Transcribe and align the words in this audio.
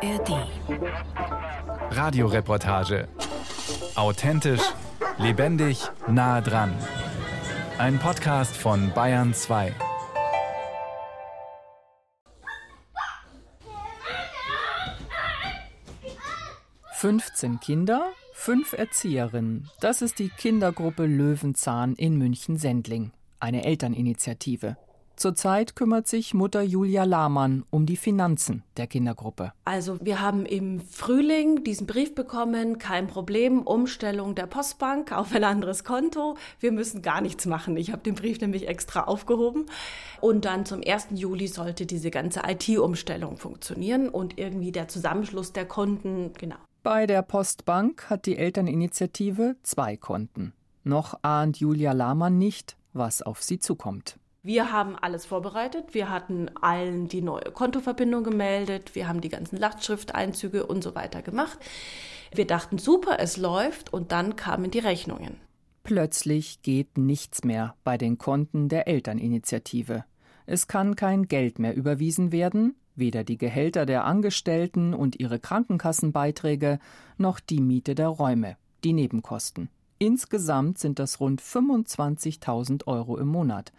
ARD. 0.00 0.46
Radioreportage. 1.90 3.08
Authentisch, 3.96 4.62
lebendig, 5.18 5.90
nah 6.06 6.40
dran. 6.40 6.72
Ein 7.78 7.98
Podcast 7.98 8.56
von 8.56 8.92
Bayern 8.94 9.34
2. 9.34 9.74
Fünfzehn 16.92 17.58
Kinder, 17.58 18.12
fünf 18.34 18.74
Erzieherinnen. 18.74 19.68
Das 19.80 20.02
ist 20.02 20.20
die 20.20 20.28
Kindergruppe 20.28 21.06
Löwenzahn 21.06 21.94
in 21.94 22.16
München-Sendling, 22.18 23.10
eine 23.40 23.64
Elterninitiative. 23.64 24.76
Zurzeit 25.18 25.74
kümmert 25.74 26.06
sich 26.06 26.32
Mutter 26.32 26.62
Julia 26.62 27.02
Lahmann 27.02 27.64
um 27.70 27.86
die 27.86 27.96
Finanzen 27.96 28.62
der 28.76 28.86
Kindergruppe. 28.86 29.52
Also 29.64 29.98
wir 30.00 30.20
haben 30.20 30.46
im 30.46 30.80
Frühling 30.80 31.64
diesen 31.64 31.88
Brief 31.88 32.14
bekommen, 32.14 32.78
kein 32.78 33.08
Problem, 33.08 33.62
Umstellung 33.62 34.36
der 34.36 34.46
Postbank 34.46 35.10
auf 35.10 35.34
ein 35.34 35.42
anderes 35.42 35.82
Konto. 35.82 36.36
Wir 36.60 36.70
müssen 36.70 37.02
gar 37.02 37.20
nichts 37.20 37.46
machen. 37.46 37.76
Ich 37.76 37.90
habe 37.90 38.02
den 38.02 38.14
Brief 38.14 38.40
nämlich 38.40 38.68
extra 38.68 39.02
aufgehoben. 39.02 39.66
Und 40.20 40.44
dann 40.44 40.64
zum 40.64 40.82
1. 40.86 41.08
Juli 41.14 41.48
sollte 41.48 41.84
diese 41.84 42.12
ganze 42.12 42.42
IT-Umstellung 42.46 43.38
funktionieren 43.38 44.08
und 44.10 44.38
irgendwie 44.38 44.70
der 44.70 44.86
Zusammenschluss 44.86 45.52
der 45.52 45.66
Konten, 45.66 46.32
genau. 46.38 46.58
Bei 46.84 47.08
der 47.08 47.22
Postbank 47.22 48.08
hat 48.08 48.24
die 48.24 48.36
Elterninitiative 48.36 49.56
zwei 49.64 49.96
Konten. 49.96 50.52
Noch 50.84 51.18
ahnt 51.22 51.56
Julia 51.56 51.90
Lahmann 51.90 52.38
nicht, 52.38 52.76
was 52.92 53.20
auf 53.20 53.42
sie 53.42 53.58
zukommt. 53.58 54.16
Wir 54.42 54.70
haben 54.72 54.96
alles 54.96 55.26
vorbereitet. 55.26 55.94
Wir 55.94 56.10
hatten 56.10 56.48
allen 56.60 57.08
die 57.08 57.22
neue 57.22 57.50
Kontoverbindung 57.52 58.22
gemeldet. 58.22 58.94
Wir 58.94 59.08
haben 59.08 59.20
die 59.20 59.28
ganzen 59.28 59.56
Lastschrifteinzüge 59.56 60.64
und 60.64 60.82
so 60.82 60.94
weiter 60.94 61.22
gemacht. 61.22 61.58
Wir 62.32 62.46
dachten, 62.46 62.78
super, 62.78 63.18
es 63.18 63.36
läuft. 63.36 63.92
Und 63.92 64.12
dann 64.12 64.36
kamen 64.36 64.70
die 64.70 64.78
Rechnungen. 64.78 65.36
Plötzlich 65.82 66.62
geht 66.62 66.98
nichts 66.98 67.44
mehr 67.44 67.74
bei 67.82 67.98
den 67.98 68.18
Konten 68.18 68.68
der 68.68 68.86
Elterninitiative. 68.86 70.04
Es 70.46 70.68
kann 70.68 70.96
kein 70.96 71.28
Geld 71.28 71.58
mehr 71.58 71.74
überwiesen 71.74 72.30
werden, 72.30 72.76
weder 72.94 73.24
die 73.24 73.38
Gehälter 73.38 73.86
der 73.86 74.04
Angestellten 74.04 74.94
und 74.94 75.18
ihre 75.18 75.38
Krankenkassenbeiträge 75.38 76.78
noch 77.16 77.40
die 77.40 77.60
Miete 77.60 77.94
der 77.94 78.08
Räume, 78.08 78.56
die 78.84 78.92
Nebenkosten. 78.92 79.68
Insgesamt 79.98 80.78
sind 80.78 80.98
das 80.98 81.20
rund 81.20 81.42
25.000 81.42 82.86
Euro 82.86 83.16
im 83.18 83.28
Monat. 83.28 83.72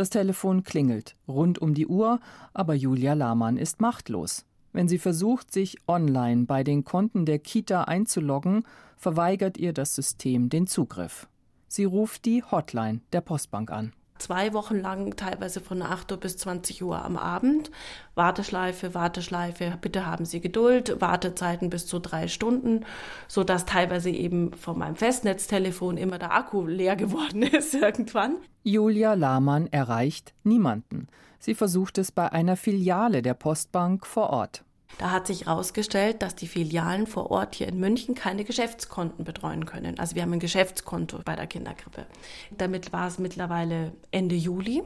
Das 0.00 0.08
Telefon 0.08 0.64
klingelt 0.64 1.14
rund 1.28 1.58
um 1.58 1.74
die 1.74 1.86
Uhr, 1.86 2.20
aber 2.54 2.72
Julia 2.72 3.12
Lahmann 3.12 3.58
ist 3.58 3.82
machtlos. 3.82 4.46
Wenn 4.72 4.88
sie 4.88 4.96
versucht, 4.96 5.52
sich 5.52 5.76
online 5.86 6.46
bei 6.46 6.64
den 6.64 6.84
Konten 6.84 7.26
der 7.26 7.38
Kita 7.38 7.84
einzuloggen, 7.84 8.64
verweigert 8.96 9.58
ihr 9.58 9.74
das 9.74 9.94
System 9.94 10.48
den 10.48 10.66
Zugriff. 10.66 11.28
Sie 11.68 11.84
ruft 11.84 12.24
die 12.24 12.42
Hotline 12.42 13.02
der 13.12 13.20
Postbank 13.20 13.70
an 13.70 13.92
zwei 14.20 14.52
Wochen 14.52 14.80
lang, 14.80 15.16
teilweise 15.16 15.60
von 15.60 15.82
8 15.82 16.12
Uhr 16.12 16.18
bis 16.18 16.36
20 16.36 16.82
Uhr 16.82 17.04
am 17.04 17.16
Abend. 17.16 17.70
Warteschleife, 18.14 18.94
Warteschleife, 18.94 19.78
bitte 19.80 20.06
haben 20.06 20.24
Sie 20.24 20.40
Geduld, 20.40 21.00
Wartezeiten 21.00 21.70
bis 21.70 21.86
zu 21.86 21.98
drei 21.98 22.28
Stunden, 22.28 22.84
sodass 23.28 23.66
teilweise 23.66 24.10
eben 24.10 24.52
von 24.54 24.78
meinem 24.78 24.96
Festnetztelefon 24.96 25.96
immer 25.96 26.18
der 26.18 26.32
Akku 26.32 26.66
leer 26.66 26.96
geworden 26.96 27.42
ist 27.42 27.74
irgendwann. 27.74 28.36
Julia 28.62 29.14
Lahmann 29.14 29.66
erreicht 29.68 30.34
niemanden. 30.44 31.08
Sie 31.38 31.54
versucht 31.54 31.96
es 31.98 32.12
bei 32.12 32.30
einer 32.30 32.56
Filiale 32.56 33.22
der 33.22 33.34
Postbank 33.34 34.06
vor 34.06 34.30
Ort. 34.30 34.62
Da 34.98 35.10
hat 35.10 35.26
sich 35.26 35.46
herausgestellt, 35.46 36.20
dass 36.20 36.34
die 36.34 36.46
Filialen 36.46 37.06
vor 37.06 37.30
Ort 37.30 37.54
hier 37.54 37.68
in 37.68 37.80
München 37.80 38.14
keine 38.14 38.44
Geschäftskonten 38.44 39.24
betreuen 39.24 39.64
können. 39.64 39.98
Also 39.98 40.14
wir 40.14 40.22
haben 40.22 40.32
ein 40.32 40.40
Geschäftskonto 40.40 41.20
bei 41.24 41.36
der 41.36 41.46
Kindergrippe. 41.46 42.06
Damit 42.50 42.92
war 42.92 43.08
es 43.08 43.18
mittlerweile 43.18 43.92
Ende 44.10 44.34
Juli. 44.34 44.82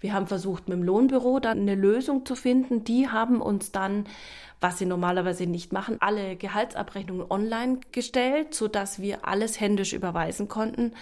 Wir 0.00 0.12
haben 0.12 0.26
versucht, 0.26 0.68
mit 0.68 0.76
dem 0.76 0.84
Lohnbüro 0.84 1.40
dann 1.40 1.60
eine 1.60 1.74
Lösung 1.74 2.26
zu 2.26 2.34
finden. 2.34 2.84
Die 2.84 3.08
haben 3.08 3.40
uns 3.40 3.72
dann, 3.72 4.04
was 4.60 4.78
sie 4.78 4.86
normalerweise 4.86 5.46
nicht 5.46 5.72
machen, 5.72 5.96
alle 6.00 6.36
Gehaltsabrechnungen 6.36 7.26
online 7.30 7.80
gestellt, 7.90 8.54
sodass 8.54 9.00
wir 9.00 9.26
alles 9.26 9.60
händisch 9.60 9.94
überweisen 9.94 10.46
konnten. 10.46 10.92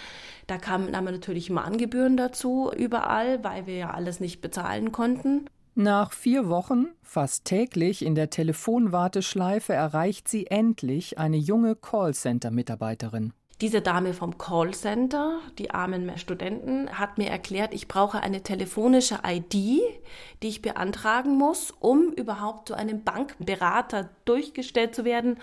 Da 0.47 0.57
kamen 0.57 0.95
aber 0.95 1.11
natürlich 1.11 1.49
Mahngebühren 1.49 2.17
dazu 2.17 2.71
überall, 2.75 3.43
weil 3.43 3.67
wir 3.67 3.75
ja 3.75 3.89
alles 3.91 4.19
nicht 4.19 4.41
bezahlen 4.41 4.91
konnten. 4.91 5.47
Nach 5.75 6.11
vier 6.11 6.49
Wochen, 6.49 6.89
fast 7.01 7.45
täglich 7.45 8.05
in 8.05 8.13
der 8.13 8.29
Telefonwarteschleife, 8.29 9.73
erreicht 9.73 10.27
sie 10.27 10.45
endlich 10.45 11.17
eine 11.17 11.37
junge 11.37 11.75
Callcenter-Mitarbeiterin. 11.75 13.33
Diese 13.59 13.81
Dame 13.81 14.13
vom 14.13 14.37
Callcenter, 14.37 15.39
die 15.57 15.71
armen 15.71 16.15
Studenten, 16.19 16.89
hat 16.91 17.17
mir 17.17 17.29
erklärt, 17.29 17.73
ich 17.73 17.87
brauche 17.87 18.19
eine 18.19 18.43
telefonische 18.43 19.19
ID, 19.25 19.53
die 19.53 20.47
ich 20.47 20.61
beantragen 20.61 21.37
muss, 21.37 21.71
um 21.79 22.11
überhaupt 22.11 22.67
zu 22.67 22.75
einem 22.75 23.03
Bankberater 23.03 24.09
durchgestellt 24.25 24.93
zu 24.93 25.05
werden 25.05 25.39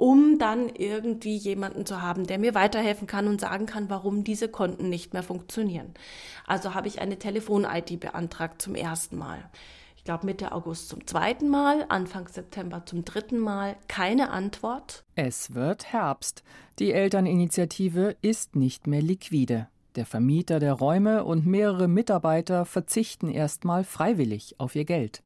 um 0.00 0.38
dann 0.38 0.70
irgendwie 0.70 1.36
jemanden 1.36 1.84
zu 1.84 2.00
haben, 2.00 2.26
der 2.26 2.38
mir 2.38 2.54
weiterhelfen 2.54 3.06
kann 3.06 3.28
und 3.28 3.38
sagen 3.38 3.66
kann, 3.66 3.90
warum 3.90 4.24
diese 4.24 4.48
Konten 4.48 4.88
nicht 4.88 5.12
mehr 5.12 5.22
funktionieren. 5.22 5.92
Also 6.46 6.72
habe 6.72 6.88
ich 6.88 7.02
eine 7.02 7.18
Telefon-ID 7.18 8.00
beantragt 8.00 8.62
zum 8.62 8.74
ersten 8.74 9.18
Mal. 9.18 9.38
Ich 9.98 10.04
glaube 10.04 10.24
Mitte 10.24 10.52
August 10.52 10.88
zum 10.88 11.06
zweiten 11.06 11.50
Mal, 11.50 11.84
Anfang 11.90 12.28
September 12.28 12.86
zum 12.86 13.04
dritten 13.04 13.38
Mal. 13.38 13.76
Keine 13.88 14.30
Antwort. 14.30 15.04
Es 15.16 15.54
wird 15.54 15.92
Herbst. 15.92 16.44
Die 16.78 16.92
Elterninitiative 16.92 18.16
ist 18.22 18.56
nicht 18.56 18.86
mehr 18.86 19.02
liquide. 19.02 19.68
Der 19.96 20.06
Vermieter 20.06 20.60
der 20.60 20.72
Räume 20.72 21.24
und 21.24 21.44
mehrere 21.44 21.88
Mitarbeiter 21.88 22.64
verzichten 22.64 23.28
erstmal 23.28 23.84
freiwillig 23.84 24.54
auf 24.56 24.74
ihr 24.74 24.86
Geld. 24.86 25.22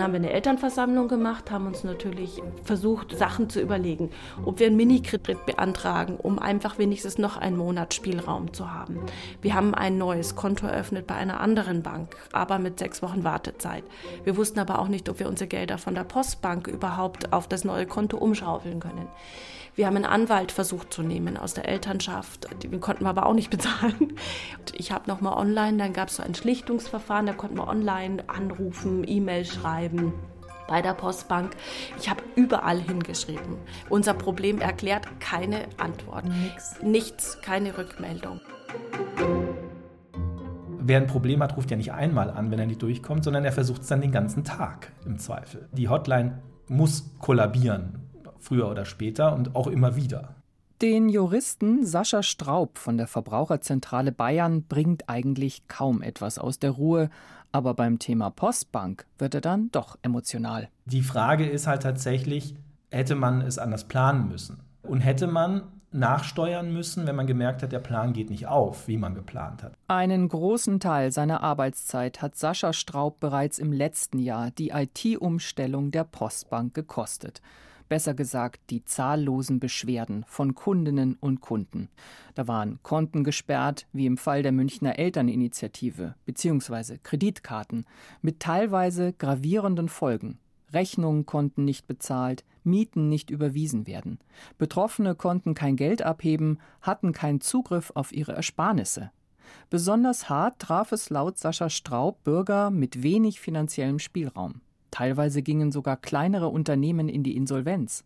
Dann 0.00 0.06
haben 0.06 0.12
wir 0.14 0.20
eine 0.20 0.32
Elternversammlung 0.32 1.08
gemacht, 1.08 1.50
haben 1.50 1.66
uns 1.66 1.84
natürlich 1.84 2.42
versucht, 2.64 3.14
Sachen 3.18 3.50
zu 3.50 3.60
überlegen, 3.60 4.08
ob 4.46 4.58
wir 4.58 4.68
einen 4.68 4.76
Minikredit 4.76 5.44
beantragen, 5.44 6.16
um 6.16 6.38
einfach 6.38 6.78
wenigstens 6.78 7.18
noch 7.18 7.36
einen 7.36 7.58
Monat 7.58 7.92
Spielraum 7.92 8.54
zu 8.54 8.72
haben. 8.72 9.00
Wir 9.42 9.54
haben 9.54 9.74
ein 9.74 9.98
neues 9.98 10.36
Konto 10.36 10.66
eröffnet 10.66 11.06
bei 11.06 11.16
einer 11.16 11.40
anderen 11.40 11.82
Bank, 11.82 12.16
aber 12.32 12.58
mit 12.58 12.78
sechs 12.78 13.02
Wochen 13.02 13.24
Wartezeit. 13.24 13.84
Wir 14.24 14.38
wussten 14.38 14.58
aber 14.58 14.78
auch 14.78 14.88
nicht, 14.88 15.06
ob 15.10 15.18
wir 15.18 15.28
unsere 15.28 15.48
Gelder 15.48 15.76
von 15.76 15.94
der 15.94 16.04
Postbank 16.04 16.66
überhaupt 16.66 17.34
auf 17.34 17.46
das 17.46 17.64
neue 17.64 17.84
Konto 17.84 18.16
umschaufeln 18.16 18.80
können. 18.80 19.06
Wir 19.74 19.86
haben 19.86 19.96
einen 19.96 20.04
Anwalt 20.04 20.52
versucht 20.52 20.92
zu 20.92 21.02
nehmen 21.02 21.36
aus 21.36 21.54
der 21.54 21.68
Elternschaft. 21.68 22.48
Den 22.62 22.80
konnten 22.80 23.04
wir 23.04 23.10
aber 23.10 23.26
auch 23.26 23.34
nicht 23.34 23.50
bezahlen. 23.50 24.14
Ich 24.74 24.92
habe 24.92 25.08
nochmal 25.08 25.34
online, 25.34 25.78
dann 25.78 25.92
gab 25.92 26.08
es 26.08 26.16
so 26.16 26.22
ein 26.22 26.34
Schlichtungsverfahren, 26.34 27.26
da 27.26 27.32
konnten 27.32 27.56
wir 27.56 27.68
online 27.68 28.24
anrufen, 28.28 29.04
E-Mail 29.06 29.44
schreiben 29.44 30.12
bei 30.68 30.82
der 30.82 30.94
Postbank. 30.94 31.56
Ich 31.98 32.08
habe 32.08 32.22
überall 32.36 32.80
hingeschrieben. 32.80 33.56
Unser 33.88 34.14
Problem 34.14 34.60
erklärt 34.60 35.08
keine 35.20 35.62
Antwort. 35.78 36.24
Nix. 36.26 36.82
Nichts, 36.82 37.38
keine 37.42 37.76
Rückmeldung. 37.76 38.40
Wer 40.78 40.98
ein 40.98 41.06
Problem 41.06 41.42
hat, 41.42 41.56
ruft 41.56 41.70
ja 41.70 41.76
nicht 41.76 41.92
einmal 41.92 42.30
an, 42.30 42.50
wenn 42.50 42.58
er 42.58 42.66
nicht 42.66 42.82
durchkommt, 42.82 43.24
sondern 43.24 43.44
er 43.44 43.52
versucht 43.52 43.82
es 43.82 43.88
dann 43.88 44.00
den 44.00 44.12
ganzen 44.12 44.44
Tag 44.44 44.92
im 45.04 45.18
Zweifel. 45.18 45.68
Die 45.72 45.88
Hotline 45.88 46.40
muss 46.68 47.16
kollabieren 47.18 48.09
früher 48.40 48.68
oder 48.68 48.84
später 48.84 49.34
und 49.34 49.54
auch 49.54 49.66
immer 49.66 49.96
wieder. 49.96 50.34
Den 50.82 51.10
Juristen 51.10 51.84
Sascha 51.84 52.22
Straub 52.22 52.78
von 52.78 52.96
der 52.96 53.06
Verbraucherzentrale 53.06 54.12
Bayern 54.12 54.62
bringt 54.62 55.10
eigentlich 55.10 55.68
kaum 55.68 56.00
etwas 56.00 56.38
aus 56.38 56.58
der 56.58 56.70
Ruhe, 56.70 57.10
aber 57.52 57.74
beim 57.74 57.98
Thema 57.98 58.30
Postbank 58.30 59.04
wird 59.18 59.34
er 59.34 59.42
dann 59.42 59.70
doch 59.72 59.98
emotional. 60.00 60.70
Die 60.86 61.02
Frage 61.02 61.46
ist 61.46 61.66
halt 61.66 61.82
tatsächlich, 61.82 62.54
hätte 62.90 63.14
man 63.14 63.42
es 63.42 63.58
anders 63.58 63.88
planen 63.88 64.28
müssen? 64.28 64.60
Und 64.82 65.00
hätte 65.00 65.26
man 65.26 65.64
nachsteuern 65.92 66.72
müssen, 66.72 67.06
wenn 67.06 67.16
man 67.16 67.26
gemerkt 67.26 67.62
hat, 67.62 67.72
der 67.72 67.80
Plan 67.80 68.14
geht 68.14 68.30
nicht 68.30 68.46
auf, 68.46 68.88
wie 68.88 68.96
man 68.96 69.14
geplant 69.14 69.62
hat. 69.62 69.74
Einen 69.88 70.28
großen 70.28 70.80
Teil 70.80 71.12
seiner 71.12 71.42
Arbeitszeit 71.42 72.22
hat 72.22 72.36
Sascha 72.36 72.72
Straub 72.72 73.20
bereits 73.20 73.58
im 73.58 73.72
letzten 73.72 74.18
Jahr 74.18 74.50
die 74.52 74.70
IT-Umstellung 74.70 75.90
der 75.90 76.04
Postbank 76.04 76.72
gekostet 76.72 77.42
besser 77.90 78.14
gesagt 78.14 78.70
die 78.70 78.84
zahllosen 78.84 79.60
Beschwerden 79.60 80.24
von 80.26 80.54
Kundinnen 80.54 81.18
und 81.20 81.42
Kunden. 81.42 81.90
Da 82.34 82.48
waren 82.48 82.78
Konten 82.82 83.24
gesperrt, 83.24 83.86
wie 83.92 84.06
im 84.06 84.16
Fall 84.16 84.42
der 84.42 84.52
Münchner 84.52 84.98
Elterninitiative, 84.98 86.14
beziehungsweise 86.24 86.98
Kreditkarten, 86.98 87.84
mit 88.22 88.40
teilweise 88.40 89.12
gravierenden 89.12 89.90
Folgen. 89.90 90.38
Rechnungen 90.72 91.26
konnten 91.26 91.64
nicht 91.64 91.86
bezahlt, 91.88 92.44
Mieten 92.62 93.08
nicht 93.08 93.28
überwiesen 93.28 93.86
werden. 93.86 94.20
Betroffene 94.56 95.14
konnten 95.14 95.54
kein 95.54 95.76
Geld 95.76 96.02
abheben, 96.02 96.58
hatten 96.80 97.12
keinen 97.12 97.40
Zugriff 97.40 97.90
auf 97.94 98.12
ihre 98.12 98.32
Ersparnisse. 98.32 99.10
Besonders 99.68 100.28
hart 100.28 100.60
traf 100.60 100.92
es 100.92 101.10
laut 101.10 101.38
Sascha 101.38 101.68
Straub 101.70 102.22
Bürger 102.22 102.70
mit 102.70 103.02
wenig 103.02 103.40
finanziellem 103.40 103.98
Spielraum. 103.98 104.60
Teilweise 104.90 105.42
gingen 105.42 105.72
sogar 105.72 105.96
kleinere 105.96 106.48
Unternehmen 106.48 107.08
in 107.08 107.22
die 107.22 107.36
Insolvenz. 107.36 108.04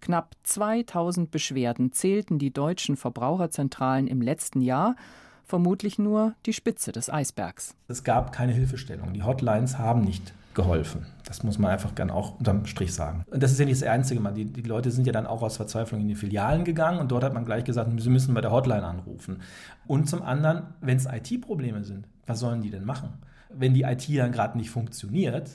Knapp 0.00 0.34
2000 0.44 1.30
Beschwerden 1.30 1.92
zählten 1.92 2.38
die 2.38 2.52
deutschen 2.52 2.96
Verbraucherzentralen 2.96 4.06
im 4.06 4.22
letzten 4.22 4.60
Jahr, 4.62 4.96
vermutlich 5.44 5.98
nur 5.98 6.34
die 6.46 6.52
Spitze 6.52 6.92
des 6.92 7.10
Eisbergs. 7.10 7.74
Es 7.88 8.04
gab 8.04 8.32
keine 8.32 8.52
Hilfestellung. 8.52 9.12
Die 9.12 9.22
Hotlines 9.22 9.78
haben 9.78 10.02
nicht 10.02 10.32
geholfen. 10.54 11.06
Das 11.24 11.42
muss 11.42 11.58
man 11.58 11.70
einfach 11.70 11.94
gern 11.94 12.10
auch 12.10 12.38
unterm 12.38 12.66
Strich 12.66 12.92
sagen. 12.92 13.24
Und 13.30 13.42
das 13.42 13.52
ist 13.52 13.60
ja 13.60 13.66
nicht 13.66 13.80
das 13.80 13.88
Einzige. 13.88 14.20
Die, 14.32 14.46
die 14.46 14.62
Leute 14.62 14.90
sind 14.90 15.06
ja 15.06 15.12
dann 15.12 15.26
auch 15.26 15.42
aus 15.42 15.56
Verzweiflung 15.56 16.00
in 16.00 16.08
die 16.08 16.14
Filialen 16.14 16.64
gegangen 16.64 16.98
und 16.98 17.10
dort 17.10 17.22
hat 17.22 17.34
man 17.34 17.44
gleich 17.44 17.64
gesagt, 17.64 17.90
sie 18.00 18.10
müssen 18.10 18.34
bei 18.34 18.40
der 18.40 18.50
Hotline 18.50 18.84
anrufen. 18.84 19.42
Und 19.86 20.08
zum 20.08 20.22
anderen, 20.22 20.74
wenn 20.80 20.96
es 20.96 21.06
IT-Probleme 21.06 21.84
sind, 21.84 22.08
was 22.26 22.40
sollen 22.40 22.62
die 22.62 22.70
denn 22.70 22.84
machen? 22.84 23.10
Wenn 23.52 23.74
die 23.74 23.82
IT 23.82 24.08
dann 24.16 24.32
gerade 24.32 24.58
nicht 24.58 24.70
funktioniert, 24.70 25.50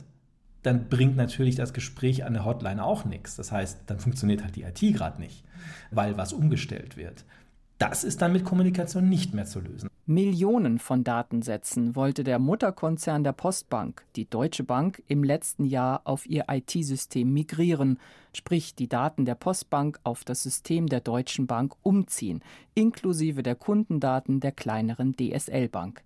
dann 0.66 0.90
bringt 0.90 1.16
natürlich 1.16 1.56
das 1.56 1.74
Gespräch 1.74 2.26
an 2.26 2.34
der 2.34 2.46
Hotline 2.46 2.84
auch 2.84 3.06
nichts. 3.06 3.36
Das 3.36 3.52
heißt, 3.52 3.82
dann 3.88 4.00
funktioniert 4.00 4.44
halt 4.44 4.56
die 4.56 4.64
IT 4.64 4.80
gerade 4.80 5.22
nicht, 5.22 5.44
weil 5.92 6.18
was 6.18 6.34
umgestellt 6.34 6.98
wird. 6.98 7.26
Das 7.78 8.06
ist 8.06 8.22
dann 8.22 8.32
mit 8.32 8.46
Kommunikation 8.46 9.10
nicht 9.10 9.34
mehr 9.34 9.46
zu 9.46 9.60
lösen. 9.60 9.90
Millionen 10.06 10.80
von 10.80 11.04
Datensätzen 11.04 11.96
wollte 11.96 12.24
der 12.24 12.40
Mutterkonzern 12.40 13.24
der 13.24 13.34
Postbank, 13.34 14.06
die 14.16 14.30
Deutsche 14.30 14.64
Bank, 14.64 15.04
im 15.08 15.24
letzten 15.24 15.66
Jahr 15.66 16.02
auf 16.06 16.26
ihr 16.26 16.46
IT-System 16.48 17.34
migrieren, 17.34 18.00
sprich 18.34 18.76
die 18.76 18.88
Daten 18.88 19.26
der 19.26 19.36
Postbank 19.36 20.00
auf 20.04 20.24
das 20.24 20.44
System 20.44 20.88
der 20.88 21.02
Deutschen 21.02 21.48
Bank 21.48 21.74
umziehen, 21.82 22.42
inklusive 22.76 23.44
der 23.44 23.56
Kundendaten 23.56 24.40
der 24.40 24.52
kleineren 24.52 25.16
DSL 25.18 25.68
Bank. 25.68 26.04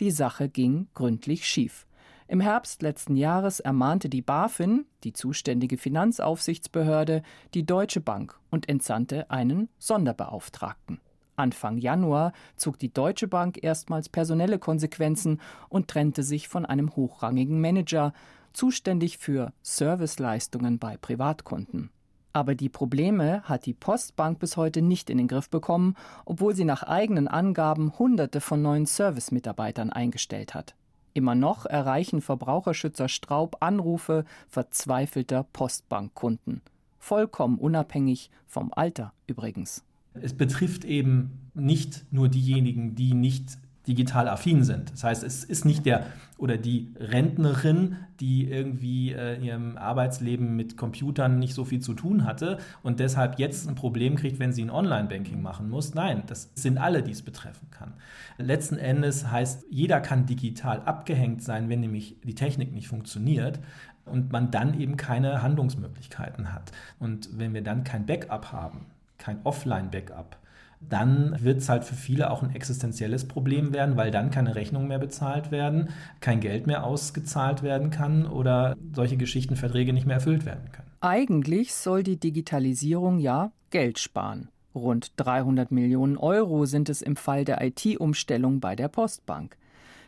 Die 0.00 0.10
Sache 0.10 0.48
ging 0.48 0.88
gründlich 0.92 1.46
schief. 1.46 1.86
Im 2.28 2.40
Herbst 2.40 2.82
letzten 2.82 3.14
Jahres 3.14 3.60
ermahnte 3.60 4.08
die 4.08 4.22
BaFin, 4.22 4.86
die 5.04 5.12
zuständige 5.12 5.78
Finanzaufsichtsbehörde, 5.78 7.22
die 7.54 7.64
Deutsche 7.64 8.00
Bank 8.00 8.38
und 8.50 8.68
entsandte 8.68 9.30
einen 9.30 9.68
Sonderbeauftragten. 9.78 11.00
Anfang 11.36 11.78
Januar 11.78 12.32
zog 12.56 12.78
die 12.80 12.92
Deutsche 12.92 13.28
Bank 13.28 13.62
erstmals 13.62 14.08
personelle 14.08 14.58
Konsequenzen 14.58 15.40
und 15.68 15.86
trennte 15.86 16.24
sich 16.24 16.48
von 16.48 16.66
einem 16.66 16.96
hochrangigen 16.96 17.60
Manager, 17.60 18.12
zuständig 18.52 19.18
für 19.18 19.52
Serviceleistungen 19.62 20.78
bei 20.78 20.96
Privatkunden. 20.96 21.90
Aber 22.32 22.54
die 22.54 22.68
Probleme 22.68 23.42
hat 23.44 23.66
die 23.66 23.74
Postbank 23.74 24.40
bis 24.40 24.56
heute 24.56 24.82
nicht 24.82 25.10
in 25.10 25.18
den 25.18 25.28
Griff 25.28 25.48
bekommen, 25.48 25.94
obwohl 26.24 26.54
sie 26.54 26.64
nach 26.64 26.82
eigenen 26.82 27.28
Angaben 27.28 27.98
Hunderte 27.98 28.40
von 28.40 28.60
neuen 28.62 28.86
Servicemitarbeitern 28.86 29.90
eingestellt 29.90 30.54
hat. 30.54 30.74
Immer 31.16 31.34
noch 31.34 31.64
erreichen 31.64 32.20
Verbraucherschützer 32.20 33.08
Straub 33.08 33.56
Anrufe 33.60 34.26
verzweifelter 34.50 35.46
Postbankkunden. 35.50 36.60
Vollkommen 36.98 37.56
unabhängig 37.56 38.30
vom 38.46 38.70
Alter 38.70 39.14
übrigens. 39.26 39.82
Es 40.12 40.34
betrifft 40.34 40.84
eben 40.84 41.48
nicht 41.54 42.04
nur 42.10 42.28
diejenigen, 42.28 42.96
die 42.96 43.14
nicht 43.14 43.56
digital 43.86 44.28
affin 44.28 44.64
sind. 44.64 44.92
Das 44.92 45.04
heißt, 45.04 45.22
es 45.22 45.44
ist 45.44 45.64
nicht 45.64 45.86
der 45.86 46.06
oder 46.38 46.58
die 46.58 46.92
Rentnerin, 46.98 47.96
die 48.20 48.50
irgendwie 48.50 49.12
äh, 49.12 49.36
in 49.36 49.42
ihrem 49.42 49.78
Arbeitsleben 49.78 50.54
mit 50.54 50.76
Computern 50.76 51.38
nicht 51.38 51.54
so 51.54 51.64
viel 51.64 51.80
zu 51.80 51.94
tun 51.94 52.24
hatte 52.24 52.58
und 52.82 53.00
deshalb 53.00 53.38
jetzt 53.38 53.68
ein 53.68 53.74
Problem 53.74 54.16
kriegt, 54.16 54.38
wenn 54.38 54.52
sie 54.52 54.64
ein 54.64 54.70
Online-Banking 54.70 55.40
machen 55.40 55.70
muss. 55.70 55.94
Nein, 55.94 56.24
das 56.26 56.50
sind 56.54 56.78
alle, 56.78 57.02
die 57.02 57.12
es 57.12 57.22
betreffen 57.22 57.68
kann. 57.70 57.94
Letzten 58.38 58.76
Endes 58.76 59.30
heißt, 59.30 59.66
jeder 59.70 60.00
kann 60.00 60.26
digital 60.26 60.80
abgehängt 60.82 61.42
sein, 61.42 61.68
wenn 61.68 61.80
nämlich 61.80 62.16
die 62.22 62.34
Technik 62.34 62.72
nicht 62.72 62.88
funktioniert 62.88 63.60
und 64.04 64.30
man 64.32 64.50
dann 64.50 64.78
eben 64.78 64.96
keine 64.96 65.42
Handlungsmöglichkeiten 65.42 66.52
hat. 66.52 66.72
Und 66.98 67.30
wenn 67.38 67.54
wir 67.54 67.62
dann 67.62 67.84
kein 67.84 68.06
Backup 68.06 68.52
haben, 68.52 68.86
kein 69.18 69.40
Offline-Backup, 69.44 70.36
dann 70.80 71.36
wird 71.42 71.58
es 71.58 71.68
halt 71.68 71.84
für 71.84 71.94
viele 71.94 72.30
auch 72.30 72.42
ein 72.42 72.54
existenzielles 72.54 73.26
Problem 73.26 73.72
werden, 73.72 73.96
weil 73.96 74.10
dann 74.10 74.30
keine 74.30 74.54
Rechnungen 74.54 74.88
mehr 74.88 74.98
bezahlt 74.98 75.50
werden, 75.50 75.90
kein 76.20 76.40
Geld 76.40 76.66
mehr 76.66 76.84
ausgezahlt 76.84 77.62
werden 77.62 77.90
kann 77.90 78.26
oder 78.26 78.76
solche 78.92 79.16
Geschichtenverträge 79.16 79.92
nicht 79.92 80.06
mehr 80.06 80.16
erfüllt 80.16 80.44
werden 80.44 80.70
können. 80.72 80.90
Eigentlich 81.00 81.74
soll 81.74 82.02
die 82.02 82.18
Digitalisierung 82.18 83.18
ja 83.18 83.52
Geld 83.70 83.98
sparen. 83.98 84.48
Rund 84.74 85.12
300 85.16 85.70
Millionen 85.70 86.16
Euro 86.16 86.66
sind 86.66 86.88
es 86.88 87.00
im 87.00 87.16
Fall 87.16 87.44
der 87.44 87.62
IT-Umstellung 87.62 88.60
bei 88.60 88.76
der 88.76 88.88
Postbank. 88.88 89.56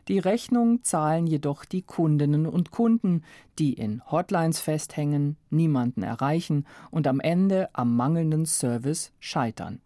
Die 0.09 0.19
Rechnung 0.19 0.82
zahlen 0.85 1.26
jedoch 1.26 1.67
die 1.67 1.82
Kundinnen 1.82 2.47
und 2.47 2.71
Kunden, 2.71 3.23
die 3.59 3.75
in 3.75 4.03
Hotlines 4.11 4.59
festhängen, 4.59 5.37
niemanden 5.50 6.03
erreichen 6.03 6.64
und 6.91 7.06
am 7.06 7.21
Ende 7.21 7.69
am 7.75 7.94
mangelnden 7.94 8.47
Service 8.47 9.12
scheitern. 9.21 9.81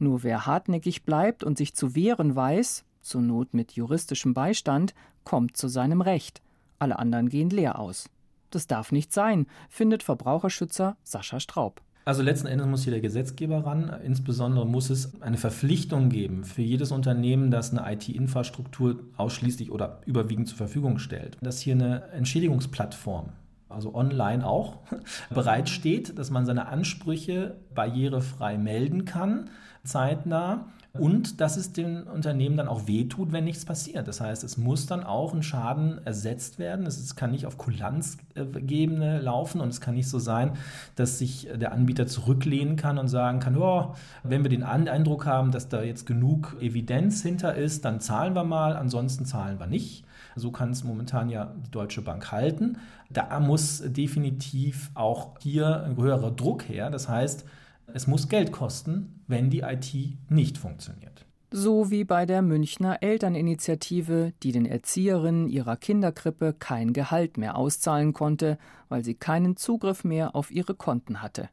Nur 0.00 0.22
wer 0.22 0.46
hartnäckig 0.46 1.04
bleibt 1.04 1.44
und 1.44 1.58
sich 1.58 1.74
zu 1.74 1.94
wehren 1.94 2.34
weiß, 2.34 2.84
zur 3.02 3.20
Not 3.20 3.52
mit 3.52 3.72
juristischem 3.72 4.32
Beistand, 4.32 4.94
kommt 5.24 5.58
zu 5.58 5.68
seinem 5.68 6.00
Recht. 6.00 6.40
Alle 6.78 6.98
anderen 6.98 7.28
gehen 7.28 7.50
leer 7.50 7.78
aus. 7.78 8.08
Das 8.48 8.66
darf 8.66 8.92
nicht 8.92 9.12
sein, 9.12 9.46
findet 9.68 10.02
Verbraucherschützer 10.02 10.96
Sascha 11.02 11.38
Straub. 11.38 11.82
Also 12.06 12.22
letzten 12.22 12.46
Endes 12.46 12.66
muss 12.66 12.84
hier 12.84 12.92
der 12.92 13.02
Gesetzgeber 13.02 13.66
ran. 13.66 13.94
Insbesondere 14.02 14.66
muss 14.66 14.88
es 14.88 15.20
eine 15.20 15.36
Verpflichtung 15.36 16.08
geben 16.08 16.44
für 16.44 16.62
jedes 16.62 16.92
Unternehmen, 16.92 17.50
das 17.50 17.70
eine 17.70 17.92
IT-Infrastruktur 17.92 19.00
ausschließlich 19.18 19.70
oder 19.70 20.00
überwiegend 20.06 20.48
zur 20.48 20.56
Verfügung 20.56 20.98
stellt, 20.98 21.36
dass 21.42 21.60
hier 21.60 21.74
eine 21.74 22.04
Entschädigungsplattform 22.12 23.34
also 23.70 23.94
online 23.94 24.46
auch, 24.46 24.78
bereitsteht, 25.30 26.18
dass 26.18 26.30
man 26.30 26.44
seine 26.44 26.66
Ansprüche 26.66 27.56
barrierefrei 27.74 28.58
melden 28.58 29.04
kann, 29.04 29.50
zeitnah 29.84 30.66
und 30.92 31.40
dass 31.40 31.56
es 31.56 31.72
den 31.72 32.02
Unternehmen 32.02 32.56
dann 32.56 32.66
auch 32.66 32.88
wehtut, 32.88 33.30
wenn 33.30 33.44
nichts 33.44 33.64
passiert. 33.64 34.08
Das 34.08 34.20
heißt, 34.20 34.42
es 34.42 34.56
muss 34.56 34.86
dann 34.86 35.04
auch 35.04 35.32
ein 35.32 35.44
Schaden 35.44 36.04
ersetzt 36.04 36.58
werden. 36.58 36.84
Es 36.84 37.14
kann 37.14 37.30
nicht 37.30 37.46
auf 37.46 37.58
Kulanzgebene 37.58 39.20
laufen 39.20 39.60
und 39.60 39.68
es 39.68 39.80
kann 39.80 39.94
nicht 39.94 40.08
so 40.08 40.18
sein, 40.18 40.52
dass 40.96 41.18
sich 41.18 41.48
der 41.54 41.70
Anbieter 41.72 42.08
zurücklehnen 42.08 42.74
kann 42.74 42.98
und 42.98 43.06
sagen 43.06 43.38
kann, 43.38 43.56
oh, 43.56 43.94
wenn 44.24 44.42
wir 44.42 44.50
den 44.50 44.64
Eindruck 44.64 45.26
haben, 45.26 45.52
dass 45.52 45.68
da 45.68 45.82
jetzt 45.82 46.06
genug 46.06 46.56
Evidenz 46.60 47.22
hinter 47.22 47.54
ist, 47.54 47.84
dann 47.84 48.00
zahlen 48.00 48.34
wir 48.34 48.44
mal, 48.44 48.76
ansonsten 48.76 49.24
zahlen 49.24 49.60
wir 49.60 49.68
nicht. 49.68 50.04
So 50.34 50.50
kann 50.50 50.70
es 50.70 50.82
momentan 50.82 51.28
ja 51.28 51.52
die 51.66 51.70
Deutsche 51.70 52.02
Bank 52.02 52.32
halten. 52.32 52.78
Da 53.10 53.38
muss 53.38 53.80
definitiv 53.86 54.90
auch 54.94 55.38
hier 55.40 55.84
ein 55.84 55.96
höherer 55.96 56.32
Druck 56.32 56.68
her. 56.68 56.90
Das 56.90 57.08
heißt, 57.08 57.44
es 57.94 58.06
muss 58.06 58.28
Geld 58.28 58.52
kosten, 58.52 59.22
wenn 59.26 59.50
die 59.50 59.60
IT 59.60 59.94
nicht 60.28 60.58
funktioniert. 60.58 61.26
So 61.52 61.90
wie 61.90 62.04
bei 62.04 62.26
der 62.26 62.42
Münchner 62.42 63.02
Elterninitiative, 63.02 64.32
die 64.42 64.52
den 64.52 64.66
Erzieherinnen 64.66 65.48
ihrer 65.48 65.76
Kinderkrippe 65.76 66.54
kein 66.56 66.92
Gehalt 66.92 67.38
mehr 67.38 67.56
auszahlen 67.56 68.12
konnte, 68.12 68.56
weil 68.88 69.02
sie 69.02 69.14
keinen 69.14 69.56
Zugriff 69.56 70.04
mehr 70.04 70.36
auf 70.36 70.52
ihre 70.52 70.74
Konten 70.74 71.22
hatte. 71.22 71.48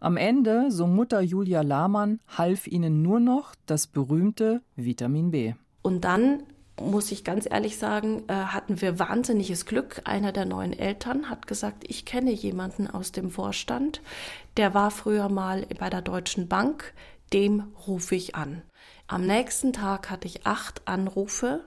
Am 0.00 0.16
Ende, 0.16 0.70
so 0.70 0.86
Mutter 0.86 1.22
Julia 1.22 1.62
Lahmann, 1.62 2.20
half 2.28 2.66
ihnen 2.66 3.02
nur 3.02 3.20
noch 3.20 3.54
das 3.64 3.86
berühmte 3.86 4.60
Vitamin 4.76 5.30
B. 5.30 5.54
Und 5.82 6.04
dann 6.04 6.42
muss 6.80 7.10
ich 7.10 7.24
ganz 7.24 7.48
ehrlich 7.50 7.78
sagen, 7.78 8.24
äh, 8.28 8.32
hatten 8.34 8.80
wir 8.80 8.98
wahnsinniges 8.98 9.66
Glück. 9.66 10.02
Einer 10.04 10.32
der 10.32 10.44
neuen 10.44 10.72
Eltern 10.72 11.28
hat 11.28 11.46
gesagt, 11.46 11.84
ich 11.86 12.04
kenne 12.04 12.30
jemanden 12.30 12.86
aus 12.86 13.12
dem 13.12 13.30
Vorstand, 13.30 14.00
der 14.58 14.74
war 14.74 14.90
früher 14.90 15.28
mal 15.28 15.66
bei 15.78 15.88
der 15.88 16.02
Deutschen 16.02 16.48
Bank, 16.48 16.92
dem 17.32 17.72
rufe 17.86 18.16
ich 18.16 18.34
an. 18.34 18.62
Am 19.06 19.24
nächsten 19.24 19.72
Tag 19.72 20.10
hatte 20.10 20.26
ich 20.26 20.46
acht 20.46 20.82
Anrufe. 20.86 21.64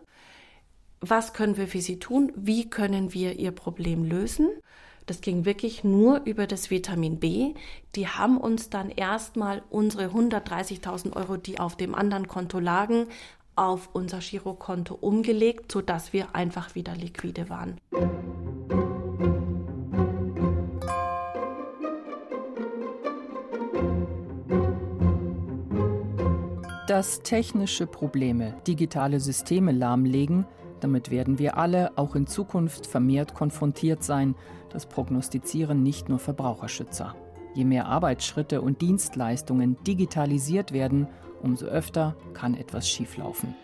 Was 1.00 1.34
können 1.34 1.58
wir 1.58 1.68
für 1.68 1.82
Sie 1.82 2.00
tun? 2.00 2.32
Wie 2.36 2.70
können 2.70 3.14
wir 3.14 3.40
Ihr 3.40 3.52
Problem 3.52 4.04
lösen? 4.04 4.50
Das 5.06 5.22
ging 5.22 5.46
wirklich 5.46 5.84
nur 5.84 6.22
über 6.26 6.46
das 6.46 6.70
Vitamin 6.70 7.20
B. 7.20 7.54
Die 7.96 8.08
haben 8.08 8.38
uns 8.38 8.70
dann 8.70 8.90
erstmal 8.90 9.64
unsere 9.70 10.08
130.000 10.08 11.16
Euro, 11.16 11.38
die 11.38 11.60
auf 11.60 11.76
dem 11.76 11.96
anderen 11.96 12.28
Konto 12.28 12.60
lagen, 12.60 13.08
auf 13.56 13.90
unser 13.94 14.20
Girokonto 14.20 14.96
umgelegt, 14.96 15.72
sodass 15.72 16.14
wir 16.14 16.36
einfach 16.36 16.76
wieder 16.76 16.96
liquide 16.96 17.50
waren. 17.50 17.78
Dass 26.92 27.22
technische 27.22 27.88
Probleme 27.88 28.54
digitale 28.68 29.22
Systeme 29.22 29.72
lahmlegen, 29.72 30.46
Damit 30.82 31.12
werden 31.12 31.40
wir 31.40 31.58
alle 31.58 31.92
auch 31.96 32.16
in 32.16 32.28
Zukunft 32.28 32.86
vermehrt 32.88 33.34
konfrontiert 33.34 34.04
sein. 34.04 34.36
Das 34.70 34.88
prognostizieren 34.88 35.84
nicht 35.84 36.10
nur 36.10 36.20
Verbraucherschützer. 36.20 37.16
Je 37.54 37.66
mehr 37.66 37.86
Arbeitsschritte 37.86 38.62
und 38.62 38.82
Dienstleistungen 38.82 39.78
digitalisiert 39.86 40.74
werden, 40.74 41.08
umso 41.42 41.68
öfter 41.68 42.16
kann 42.34 42.56
etwas 42.56 42.90
schieflaufen. 42.90 43.56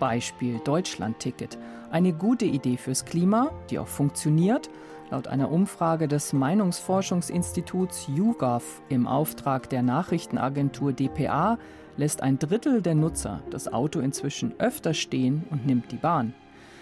Beispiel 0.00 0.60
Deutschland-Ticket. 0.64 1.58
Eine 1.90 2.12
gute 2.12 2.44
Idee 2.44 2.76
fürs 2.76 3.04
Klima, 3.04 3.52
die 3.70 3.78
auch 3.78 3.86
funktioniert. 3.86 4.68
Laut 5.10 5.28
einer 5.28 5.52
Umfrage 5.52 6.08
des 6.08 6.32
Meinungsforschungsinstituts 6.32 8.08
YouGov 8.08 8.82
im 8.88 9.06
Auftrag 9.06 9.68
der 9.70 9.82
Nachrichtenagentur 9.82 10.92
dpa 10.92 11.58
lässt 11.96 12.22
ein 12.22 12.38
Drittel 12.38 12.82
der 12.82 12.94
Nutzer 12.94 13.42
das 13.50 13.72
Auto 13.72 14.00
inzwischen 14.00 14.54
öfter 14.58 14.94
stehen 14.94 15.44
und 15.50 15.66
nimmt 15.66 15.92
die 15.92 15.96
Bahn. 15.96 16.34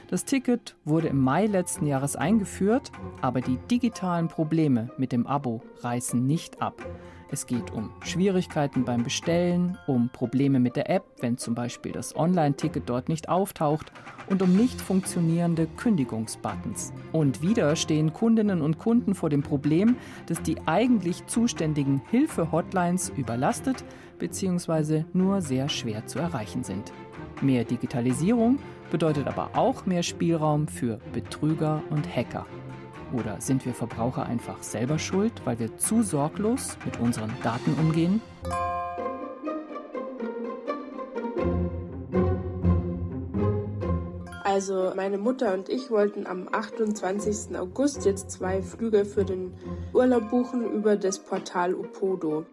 Das 0.08 0.24
Ticket 0.24 0.76
wurde 0.84 1.08
im 1.08 1.18
Mai 1.18 1.46
letzten 1.46 1.86
Jahres 1.86 2.16
eingeführt, 2.16 2.92
aber 3.22 3.40
die 3.40 3.56
digitalen 3.70 4.28
Probleme 4.28 4.90
mit 4.98 5.10
dem 5.10 5.26
Abo 5.26 5.62
reißen 5.80 6.26
nicht 6.26 6.60
ab. 6.60 6.84
Es 7.32 7.46
geht 7.46 7.72
um 7.72 7.88
Schwierigkeiten 8.04 8.84
beim 8.84 9.04
Bestellen, 9.04 9.78
um 9.86 10.10
Probleme 10.10 10.60
mit 10.60 10.76
der 10.76 10.90
App, 10.90 11.04
wenn 11.20 11.38
zum 11.38 11.54
Beispiel 11.54 11.90
das 11.90 12.14
Online-Ticket 12.14 12.82
dort 12.86 13.08
nicht 13.08 13.30
auftaucht 13.30 13.90
und 14.28 14.42
um 14.42 14.54
nicht 14.54 14.78
funktionierende 14.78 15.66
Kündigungsbuttons. 15.78 16.92
Und 17.10 17.40
wieder 17.40 17.74
stehen 17.74 18.12
Kundinnen 18.12 18.60
und 18.60 18.78
Kunden 18.78 19.14
vor 19.14 19.30
dem 19.30 19.42
Problem, 19.42 19.96
dass 20.26 20.42
die 20.42 20.58
eigentlich 20.66 21.26
zuständigen 21.26 22.02
Hilfe-Hotlines 22.10 23.10
überlastet 23.16 23.82
bzw. 24.18 25.04
nur 25.14 25.40
sehr 25.40 25.70
schwer 25.70 26.06
zu 26.06 26.18
erreichen 26.18 26.62
sind. 26.64 26.92
Mehr 27.40 27.64
Digitalisierung 27.64 28.58
bedeutet 28.90 29.26
aber 29.26 29.56
auch 29.56 29.86
mehr 29.86 30.02
Spielraum 30.02 30.68
für 30.68 31.00
Betrüger 31.14 31.82
und 31.88 32.14
Hacker. 32.14 32.44
Oder 33.12 33.40
sind 33.40 33.66
wir 33.66 33.74
Verbraucher 33.74 34.26
einfach 34.26 34.62
selber 34.62 34.98
schuld, 34.98 35.32
weil 35.44 35.58
wir 35.58 35.76
zu 35.78 36.02
sorglos 36.02 36.76
mit 36.84 36.98
unseren 36.98 37.30
Daten 37.42 37.74
umgehen? 37.74 38.20
Also 44.44 44.92
meine 44.94 45.16
Mutter 45.16 45.54
und 45.54 45.68
ich 45.70 45.90
wollten 45.90 46.26
am 46.26 46.48
28. 46.52 47.56
August 47.58 48.04
jetzt 48.04 48.30
zwei 48.30 48.60
Flüge 48.60 49.04
für 49.04 49.24
den 49.24 49.54
Urlaub 49.94 50.28
buchen 50.30 50.70
über 50.70 50.96
das 50.96 51.18
Portal 51.18 51.74
Opodo. 51.74 52.44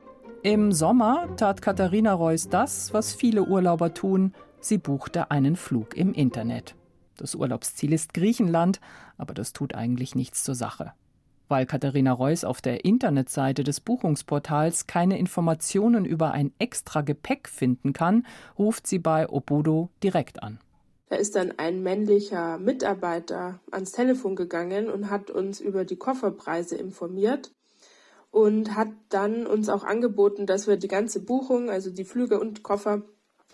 Im 0.42 0.72
Sommer 0.72 1.28
tat 1.36 1.62
Katharina 1.62 2.14
Reuss 2.14 2.48
das, 2.48 2.94
was 2.94 3.14
viele 3.14 3.44
Urlauber 3.44 3.94
tun, 3.94 4.34
Sie 4.62 4.78
buchte 4.78 5.32
einen 5.32 5.56
Flug 5.56 5.96
im 5.96 6.14
Internet. 6.14 6.76
Das 7.20 7.36
Urlaubsziel 7.36 7.92
ist 7.92 8.14
Griechenland, 8.14 8.80
aber 9.18 9.34
das 9.34 9.52
tut 9.52 9.76
eigentlich 9.76 10.16
nichts 10.16 10.44
zur 10.44 10.56
Sache. 10.56 10.94
Weil 11.50 11.66
Katharina 11.66 12.14
Reuss 12.14 12.46
auf 12.46 12.62
der 12.62 12.86
Internetseite 12.86 13.66
des 13.66 13.82
Buchungsportals 13.82 14.88
keine 14.88 15.20
Informationen 15.20 16.06
über 16.06 16.32
ein 16.32 16.54
extra 16.60 17.02
Gepäck 17.02 17.50
finden 17.50 17.92
kann, 17.92 18.26
ruft 18.58 18.88
sie 18.88 19.00
bei 19.00 19.28
Obodo 19.28 19.90
direkt 20.02 20.42
an. 20.44 20.60
Da 21.10 21.18
ist 21.18 21.36
dann 21.36 21.54
ein 21.58 21.84
männlicher 21.84 22.58
Mitarbeiter 22.58 23.60
ans 23.72 23.92
Telefon 23.92 24.38
gegangen 24.38 24.90
und 24.90 25.10
hat 25.10 25.30
uns 25.30 25.60
über 25.60 25.84
die 25.84 25.98
Kofferpreise 25.98 26.78
informiert 26.78 27.52
und 28.32 28.76
hat 28.76 28.90
dann 29.10 29.46
uns 29.46 29.68
auch 29.68 29.84
angeboten, 29.84 30.46
dass 30.46 30.68
wir 30.68 30.78
die 30.78 30.88
ganze 30.88 31.20
Buchung, 31.20 31.70
also 31.70 31.90
die 31.90 32.06
Flüge 32.06 32.40
und 32.40 32.64
Koffer, 32.64 33.02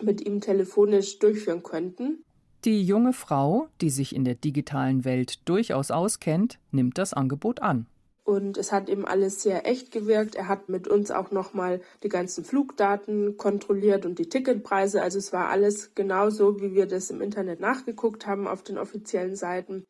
mit 0.02 0.20
ihm 0.20 0.40
telefonisch 0.40 1.18
durchführen 1.18 1.62
könnten. 1.62 2.22
Die 2.64 2.82
junge 2.82 3.12
Frau, 3.12 3.68
die 3.80 3.90
sich 3.90 4.14
in 4.14 4.24
der 4.24 4.34
digitalen 4.34 5.04
Welt 5.04 5.48
durchaus 5.48 5.90
auskennt, 5.90 6.58
nimmt 6.72 6.98
das 6.98 7.12
Angebot 7.12 7.62
an. 7.62 7.86
Und 8.24 8.58
es 8.58 8.72
hat 8.72 8.88
eben 8.88 9.06
alles 9.06 9.40
sehr 9.40 9.68
echt 9.68 9.92
gewirkt. 9.92 10.34
Er 10.34 10.48
hat 10.48 10.68
mit 10.68 10.88
uns 10.88 11.12
auch 11.12 11.30
nochmal 11.30 11.80
die 12.02 12.08
ganzen 12.08 12.44
Flugdaten 12.44 13.36
kontrolliert 13.36 14.04
und 14.04 14.18
die 14.18 14.28
Ticketpreise. 14.28 15.00
Also 15.00 15.18
es 15.18 15.32
war 15.32 15.48
alles 15.48 15.94
genauso, 15.94 16.60
wie 16.60 16.74
wir 16.74 16.86
das 16.86 17.10
im 17.10 17.20
Internet 17.20 17.60
nachgeguckt 17.60 18.26
haben 18.26 18.48
auf 18.48 18.64
den 18.64 18.78
offiziellen 18.78 19.36
Seiten. 19.36 19.84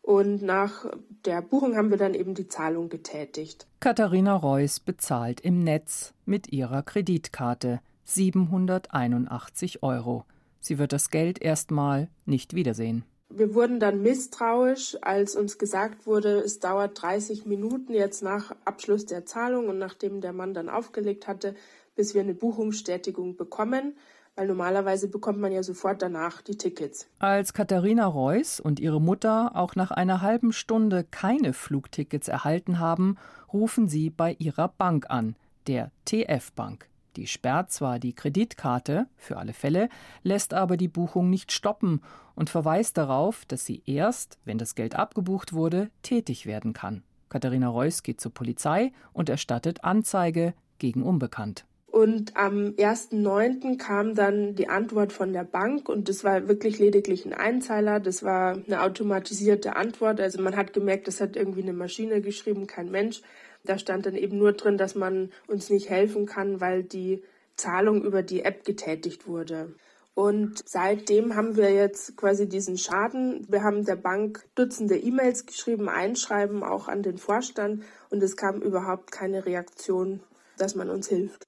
Und 0.00 0.40
nach 0.40 0.86
der 1.26 1.42
Buchung 1.42 1.76
haben 1.76 1.90
wir 1.90 1.98
dann 1.98 2.14
eben 2.14 2.34
die 2.34 2.48
Zahlung 2.48 2.88
getätigt. 2.88 3.66
Katharina 3.80 4.34
Reuss 4.36 4.80
bezahlt 4.80 5.42
im 5.42 5.62
Netz 5.62 6.14
mit 6.24 6.52
ihrer 6.52 6.82
Kreditkarte. 6.82 7.80
781 8.04 9.82
Euro. 9.82 10.24
Sie 10.66 10.78
wird 10.78 10.92
das 10.92 11.10
Geld 11.10 11.40
erstmal 11.40 12.08
nicht 12.24 12.54
wiedersehen. 12.54 13.04
Wir 13.28 13.54
wurden 13.54 13.78
dann 13.78 14.02
misstrauisch, 14.02 14.96
als 15.00 15.36
uns 15.36 15.58
gesagt 15.58 16.06
wurde, 16.06 16.40
es 16.40 16.58
dauert 16.58 17.00
30 17.00 17.46
Minuten 17.46 17.92
jetzt 17.92 18.20
nach 18.22 18.52
Abschluss 18.64 19.06
der 19.06 19.24
Zahlung 19.24 19.68
und 19.68 19.78
nachdem 19.78 20.20
der 20.20 20.32
Mann 20.32 20.54
dann 20.54 20.68
aufgelegt 20.68 21.28
hatte, 21.28 21.54
bis 21.94 22.14
wir 22.14 22.22
eine 22.22 22.34
Buchungsstätigung 22.34 23.36
bekommen, 23.36 23.96
weil 24.34 24.48
normalerweise 24.48 25.06
bekommt 25.06 25.38
man 25.38 25.52
ja 25.52 25.62
sofort 25.62 26.02
danach 26.02 26.42
die 26.42 26.56
Tickets. 26.56 27.06
Als 27.20 27.52
Katharina 27.52 28.06
Reuss 28.06 28.58
und 28.58 28.80
ihre 28.80 29.00
Mutter 29.00 29.54
auch 29.54 29.76
nach 29.76 29.92
einer 29.92 30.20
halben 30.20 30.52
Stunde 30.52 31.06
keine 31.08 31.52
Flugtickets 31.52 32.26
erhalten 32.26 32.80
haben, 32.80 33.18
rufen 33.52 33.86
sie 33.88 34.10
bei 34.10 34.34
ihrer 34.40 34.66
Bank 34.66 35.06
an, 35.10 35.36
der 35.68 35.92
TF 36.06 36.50
Bank. 36.52 36.88
Die 37.16 37.26
sperrt 37.26 37.72
zwar 37.72 37.98
die 37.98 38.12
Kreditkarte 38.12 39.06
für 39.16 39.38
alle 39.38 39.54
Fälle, 39.54 39.88
lässt 40.22 40.52
aber 40.52 40.76
die 40.76 40.88
Buchung 40.88 41.30
nicht 41.30 41.50
stoppen 41.50 42.02
und 42.34 42.50
verweist 42.50 42.98
darauf, 42.98 43.44
dass 43.46 43.64
sie 43.64 43.82
erst, 43.86 44.38
wenn 44.44 44.58
das 44.58 44.74
Geld 44.74 44.94
abgebucht 44.94 45.54
wurde, 45.54 45.90
tätig 46.02 46.44
werden 46.46 46.74
kann. 46.74 47.02
Katharina 47.30 47.68
Reuss 47.68 48.02
geht 48.02 48.20
zur 48.20 48.32
Polizei 48.32 48.92
und 49.12 49.28
erstattet 49.28 49.82
Anzeige 49.82 50.54
gegen 50.78 51.02
Unbekannt. 51.02 51.64
Und 51.86 52.36
am 52.36 52.74
1.9. 52.76 53.78
kam 53.78 54.14
dann 54.14 54.54
die 54.54 54.68
Antwort 54.68 55.14
von 55.14 55.32
der 55.32 55.44
Bank 55.44 55.88
und 55.88 56.10
das 56.10 56.24
war 56.24 56.46
wirklich 56.46 56.78
lediglich 56.78 57.24
ein 57.24 57.32
Einzeiler. 57.32 58.00
Das 58.00 58.22
war 58.22 58.58
eine 58.66 58.82
automatisierte 58.82 59.76
Antwort. 59.76 60.20
Also 60.20 60.42
man 60.42 60.56
hat 60.56 60.74
gemerkt, 60.74 61.08
das 61.08 61.22
hat 61.22 61.36
irgendwie 61.36 61.62
eine 61.62 61.72
Maschine 61.72 62.20
geschrieben, 62.20 62.66
kein 62.66 62.90
Mensch. 62.90 63.22
Da 63.64 63.78
stand 63.78 64.06
dann 64.06 64.14
eben 64.16 64.38
nur 64.38 64.52
drin, 64.52 64.78
dass 64.78 64.94
man 64.94 65.30
uns 65.46 65.70
nicht 65.70 65.90
helfen 65.90 66.26
kann, 66.26 66.60
weil 66.60 66.82
die 66.82 67.22
Zahlung 67.56 68.02
über 68.02 68.22
die 68.22 68.42
App 68.42 68.64
getätigt 68.64 69.26
wurde. 69.26 69.74
Und 70.14 70.62
seitdem 70.66 71.36
haben 71.36 71.56
wir 71.56 71.70
jetzt 71.74 72.16
quasi 72.16 72.48
diesen 72.48 72.78
Schaden. 72.78 73.46
Wir 73.50 73.62
haben 73.62 73.84
der 73.84 73.96
Bank 73.96 74.46
Dutzende 74.54 74.96
E-Mails 74.96 75.44
geschrieben, 75.44 75.90
Einschreiben 75.90 76.62
auch 76.62 76.88
an 76.88 77.02
den 77.02 77.18
Vorstand 77.18 77.84
und 78.08 78.22
es 78.22 78.36
kam 78.36 78.62
überhaupt 78.62 79.12
keine 79.12 79.44
Reaktion, 79.44 80.20
dass 80.56 80.74
man 80.74 80.88
uns 80.88 81.08
hilft. 81.08 81.46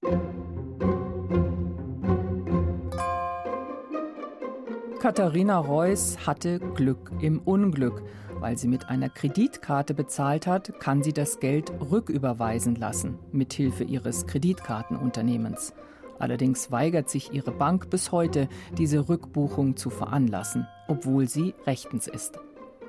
Katharina 5.00 5.59
Reuss 5.59 6.27
hatte 6.27 6.59
Glück 6.59 7.11
im 7.23 7.38
Unglück. 7.38 8.03
Weil 8.40 8.57
sie 8.57 8.68
mit 8.68 8.88
einer 8.88 9.09
Kreditkarte 9.09 9.95
bezahlt 9.95 10.47
hat, 10.47 10.78
kann 10.80 11.02
sie 11.02 11.12
das 11.12 11.40
Geld 11.40 11.73
rücküberweisen 11.90 12.76
lassen, 12.76 13.18
mithilfe 13.33 13.85
ihres 13.85 14.26
Kreditkartenunternehmens. 14.26 15.75
Allerdings 16.18 16.71
weigert 16.71 17.09
sich 17.09 17.33
ihre 17.33 17.52
Bank 17.52 17.90
bis 17.90 18.12
heute, 18.12 18.49
diese 18.76 19.09
Rückbuchung 19.09 19.76
zu 19.76 19.90
veranlassen, 19.90 20.66
obwohl 20.88 21.28
sie 21.28 21.54
rechtens 21.66 22.07
ist. 22.07 22.38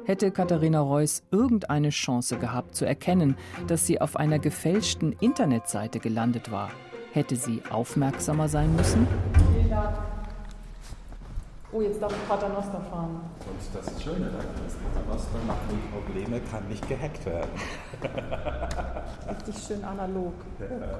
Hätte 0.06 0.32
Katharina 0.32 0.82
Reuss 0.82 1.24
irgendeine 1.29 1.89
Chance 1.89 2.38
gehabt 2.38 2.75
zu 2.75 2.86
erkennen, 2.86 3.36
dass 3.68 3.86
sie 3.86 4.01
auf 4.01 4.15
einer 4.15 4.39
gefälschten 4.39 5.13
Internetseite 5.20 6.00
gelandet 6.00 6.51
war, 6.51 6.72
hätte 7.12 7.36
sie 7.36 7.62
aufmerksamer 7.70 8.50
sein 8.50 8.75
müssen? 8.75 9.08
Oh, 11.72 11.82
jetzt 11.82 12.02
darf 12.02 12.12
ich 12.12 12.28
Paternoster 12.28 12.82
fahren. 12.90 13.22
Und 13.48 13.76
das 13.76 13.88
ist 13.92 14.02
Schöne 14.02 14.26
daran 14.26 14.66
ist, 14.66 14.78
Paternoster 14.84 15.38
macht 15.46 15.72
nie 15.72 15.80
Probleme, 15.92 16.42
kann 16.50 16.68
nicht 16.68 16.88
gehackt 16.88 17.26
werden. 17.28 17.52
Richtig 19.30 19.64
schön 19.68 19.84
analog. 19.84 20.34
Ja. 20.60 21.00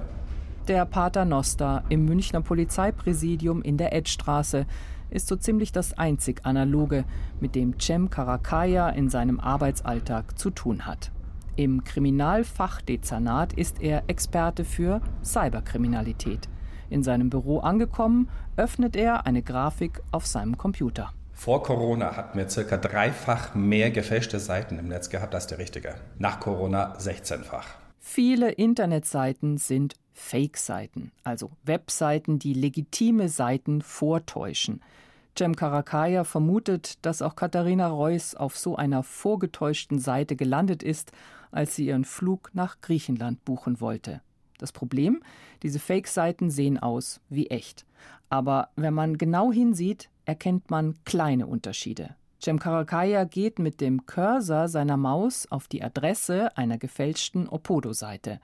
Der 0.68 0.86
Paternoster 0.86 1.84
im 1.90 2.06
Münchner 2.06 2.42
Polizeipräsidium 2.42 3.64
in 3.64 3.78
der 3.78 3.94
Edstraße 3.94 4.68
ist 5.10 5.28
so 5.28 5.36
ziemlich 5.36 5.72
das 5.72 5.98
einzig 5.98 6.46
analoge, 6.46 7.06
mit 7.40 7.56
dem 7.56 7.80
Cem 7.80 8.12
Karakaya 8.12 8.90
in 8.90 9.10
seinem 9.10 9.40
Arbeitsalltag 9.40 10.38
zu 10.38 10.52
tun 10.52 10.86
hat. 10.86 11.12
Im 11.56 11.84
Kriminalfachdezernat 11.84 13.54
ist 13.54 13.82
er 13.82 14.04
Experte 14.06 14.64
für 14.64 15.02
Cyberkriminalität. 15.24 16.48
In 16.90 17.04
seinem 17.04 17.30
Büro 17.30 17.60
angekommen, 17.60 18.30
öffnet 18.58 18.96
er 18.96 19.26
eine 19.26 19.42
Grafik 19.42 20.02
auf 20.12 20.26
seinem 20.26 20.58
Computer. 20.58 21.14
Vor 21.34 21.64
Corona 21.64 22.18
hatten 22.18 22.38
wir 22.38 22.50
circa 22.50 22.78
dreifach 22.78 23.56
mehr 23.56 23.92
gefälschte 23.92 24.40
Seiten 24.40 24.78
im 24.78 24.88
Netz 24.90 25.10
gehabt 25.10 25.34
als 25.34 25.48
der 25.48 25.58
richtige. 25.58 25.96
Nach 26.18 26.40
Corona 26.40 26.98
16-fach. 26.98 27.66
Viele 28.00 28.52
Internetseiten 28.52 29.58
sind 29.58 29.96
Fake-Seiten, 30.14 31.12
also 31.24 31.52
Webseiten, 31.64 32.40
die 32.40 32.54
legitime 32.54 33.30
Seiten 33.30 33.82
vortäuschen. 33.82 34.82
Cem 35.38 35.56
Karakaya 35.56 36.26
vermutet, 36.26 37.06
dass 37.06 37.22
auch 37.22 37.38
Katharina 37.38 37.88
Reuss 37.88 38.36
auf 38.36 38.58
so 38.58 38.76
einer 38.76 39.04
vorgetäuschten 39.04 40.00
Seite 40.00 40.36
gelandet 40.36 40.84
ist, 40.84 41.14
als 41.52 41.76
sie 41.76 41.86
ihren 41.86 42.04
Flug 42.04 42.50
nach 42.54 42.82
Griechenland 42.82 43.46
buchen 43.46 43.80
wollte. 43.80 44.22
Das 44.60 44.72
Problem, 44.72 45.24
diese 45.64 45.80
Fake-Seiten 45.80 46.52
sehen 46.52 46.78
aus 46.78 47.20
wie 47.30 47.48
echt. 47.48 47.86
Aber 48.30 48.70
wenn 48.76 48.94
man 48.94 49.18
genau 49.18 49.52
hinsieht, 49.52 50.10
erkennt 50.26 50.70
man 50.70 50.96
kleine 51.06 51.48
Unterschiede. 51.48 52.16
Cem 52.42 52.60
Karakaya 52.60 53.24
geht 53.24 53.60
mit 53.60 53.82
dem 53.82 54.06
Cursor 54.06 54.70
seiner 54.70 54.98
Maus 54.98 55.48
auf 55.50 55.68
die 55.68 55.84
Adresse 55.84 56.56
einer 56.56 56.78
gefälschten 56.78 57.50
Opodo-Seite. 57.50 58.40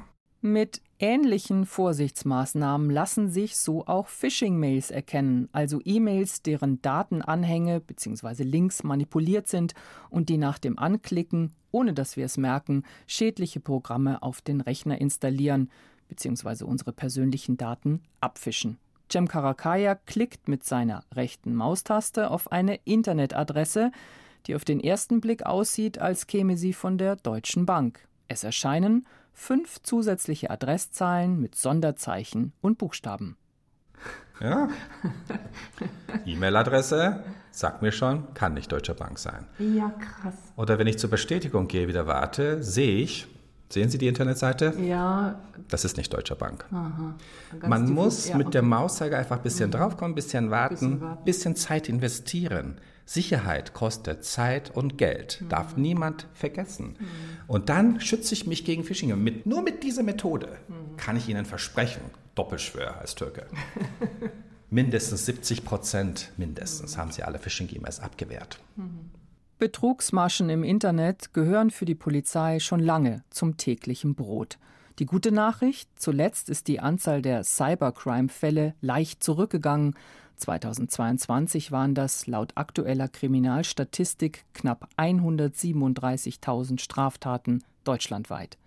Mit 0.45 0.83
ähnlichen 0.99 1.65
Vorsichtsmaßnahmen 1.65 2.91
lassen 2.91 3.31
sich 3.31 3.57
so 3.57 3.87
auch 3.87 4.07
Phishing-Mails 4.07 4.91
erkennen, 4.91 5.49
also 5.53 5.81
E-Mails, 5.83 6.43
deren 6.43 6.79
Datenanhänge 6.83 7.79
bzw. 7.79 8.43
Links 8.43 8.83
manipuliert 8.83 9.47
sind 9.47 9.73
und 10.11 10.29
die 10.29 10.37
nach 10.37 10.59
dem 10.59 10.77
Anklicken, 10.77 11.51
ohne 11.71 11.95
dass 11.95 12.15
wir 12.15 12.25
es 12.25 12.37
merken, 12.37 12.83
schädliche 13.07 13.59
Programme 13.59 14.21
auf 14.21 14.41
den 14.41 14.61
Rechner 14.61 15.01
installieren 15.01 15.71
bzw. 16.09 16.63
unsere 16.63 16.93
persönlichen 16.93 17.57
Daten 17.57 18.03
abfischen. 18.21 18.77
Cem 19.11 19.27
Karakaya 19.27 19.95
klickt 19.95 20.47
mit 20.47 20.63
seiner 20.63 21.05
rechten 21.15 21.55
Maustaste 21.55 22.29
auf 22.29 22.51
eine 22.51 22.75
Internetadresse, 22.85 23.91
die 24.45 24.53
auf 24.53 24.63
den 24.63 24.79
ersten 24.79 25.21
Blick 25.21 25.43
aussieht, 25.43 25.97
als 25.97 26.27
käme 26.27 26.55
sie 26.55 26.73
von 26.73 26.99
der 26.99 27.15
Deutschen 27.15 27.65
Bank. 27.65 28.07
Es 28.27 28.43
erscheinen 28.43 29.07
fünf 29.35 29.81
zusätzliche 29.83 30.49
Adresszahlen 30.49 31.39
mit 31.39 31.55
Sonderzeichen 31.55 32.53
und 32.61 32.79
Buchstaben. 32.79 33.37
Ja. 34.41 34.69
E-Mail-Adresse, 36.25 37.23
sagt 37.51 37.81
mir 37.81 37.91
schon, 37.91 38.33
kann 38.33 38.53
nicht 38.53 38.71
Deutsche 38.71 38.93
Bank 38.93 39.19
sein. 39.19 39.45
Ja, 39.59 39.89
krass. 39.89 40.33
Oder 40.55 40.79
wenn 40.79 40.87
ich 40.87 40.97
zur 40.97 41.09
Bestätigung 41.09 41.67
gehe, 41.67 41.87
wieder 41.87 42.07
warte, 42.07 42.63
sehe 42.63 42.97
ich, 42.97 43.27
sehen 43.69 43.89
Sie 43.89 43.97
die 43.97 44.07
Internetseite? 44.07 44.73
Ja. 44.81 45.39
Das 45.69 45.85
ist 45.85 45.97
nicht 45.97 46.13
Deutsche 46.13 46.35
Bank. 46.35 46.65
Aha. 46.71 47.15
Man 47.67 47.89
muss 47.91 48.29
ja, 48.29 48.37
mit 48.37 48.47
okay. 48.47 48.59
dem 48.59 48.69
Mauszeiger 48.69 49.17
einfach 49.17 49.37
ein 49.37 49.43
bisschen 49.43 49.67
mhm. 49.67 49.73
draufkommen, 49.73 50.11
ein 50.11 50.15
bisschen 50.15 50.49
warten, 50.49 50.73
bisschen, 50.75 51.01
warten. 51.01 51.23
bisschen 51.25 51.55
Zeit 51.55 51.89
investieren. 51.89 52.79
Sicherheit 53.05 53.73
kostet 53.73 54.25
Zeit 54.25 54.75
und 54.75 54.97
Geld, 54.97 55.39
mhm. 55.41 55.49
darf 55.49 55.77
niemand 55.77 56.27
vergessen. 56.33 56.95
Mhm. 56.99 57.05
Und 57.47 57.69
dann 57.69 58.01
schütze 58.01 58.33
ich 58.33 58.47
mich 58.47 58.65
gegen 58.65 58.83
Phishing. 58.83 59.13
Und 59.13 59.23
mit, 59.23 59.45
nur 59.45 59.61
mit 59.61 59.83
dieser 59.83 60.03
Methode 60.03 60.57
mhm. 60.67 60.97
kann 60.97 61.15
ich 61.15 61.29
Ihnen 61.29 61.45
versprechen, 61.45 62.01
Doppelschwör 62.33 62.99
als 62.99 63.15
Türke, 63.15 63.45
mindestens 64.69 65.25
70 65.25 65.63
Prozent, 65.63 66.31
mindestens, 66.37 66.97
haben 66.97 67.11
Sie 67.11 67.23
alle 67.23 67.39
Phishing-E-Mails 67.39 67.99
abgewehrt. 67.99 68.59
Mhm. 68.75 69.11
Betrugsmaschen 69.57 70.49
im 70.49 70.63
Internet 70.63 71.33
gehören 71.33 71.71
für 71.71 71.85
die 71.85 71.95
Polizei 71.95 72.59
schon 72.59 72.81
lange 72.81 73.23
zum 73.29 73.55
täglichen 73.55 74.13
Brot. 74.13 74.57
Die 74.99 75.05
gute 75.05 75.31
Nachricht, 75.31 75.89
zuletzt 75.95 76.49
ist 76.49 76.67
die 76.67 76.79
Anzahl 76.79 77.21
der 77.21 77.43
Cybercrime-Fälle 77.43 78.75
leicht 78.81 79.23
zurückgegangen. 79.23 79.95
2022 80.37 81.71
waren 81.71 81.95
das 81.95 82.27
laut 82.27 82.53
aktueller 82.55 83.07
Kriminalstatistik 83.07 84.45
knapp 84.53 84.89
137.000 84.97 86.79
Straftaten 86.79 87.63
deutschlandweit. 87.83 88.57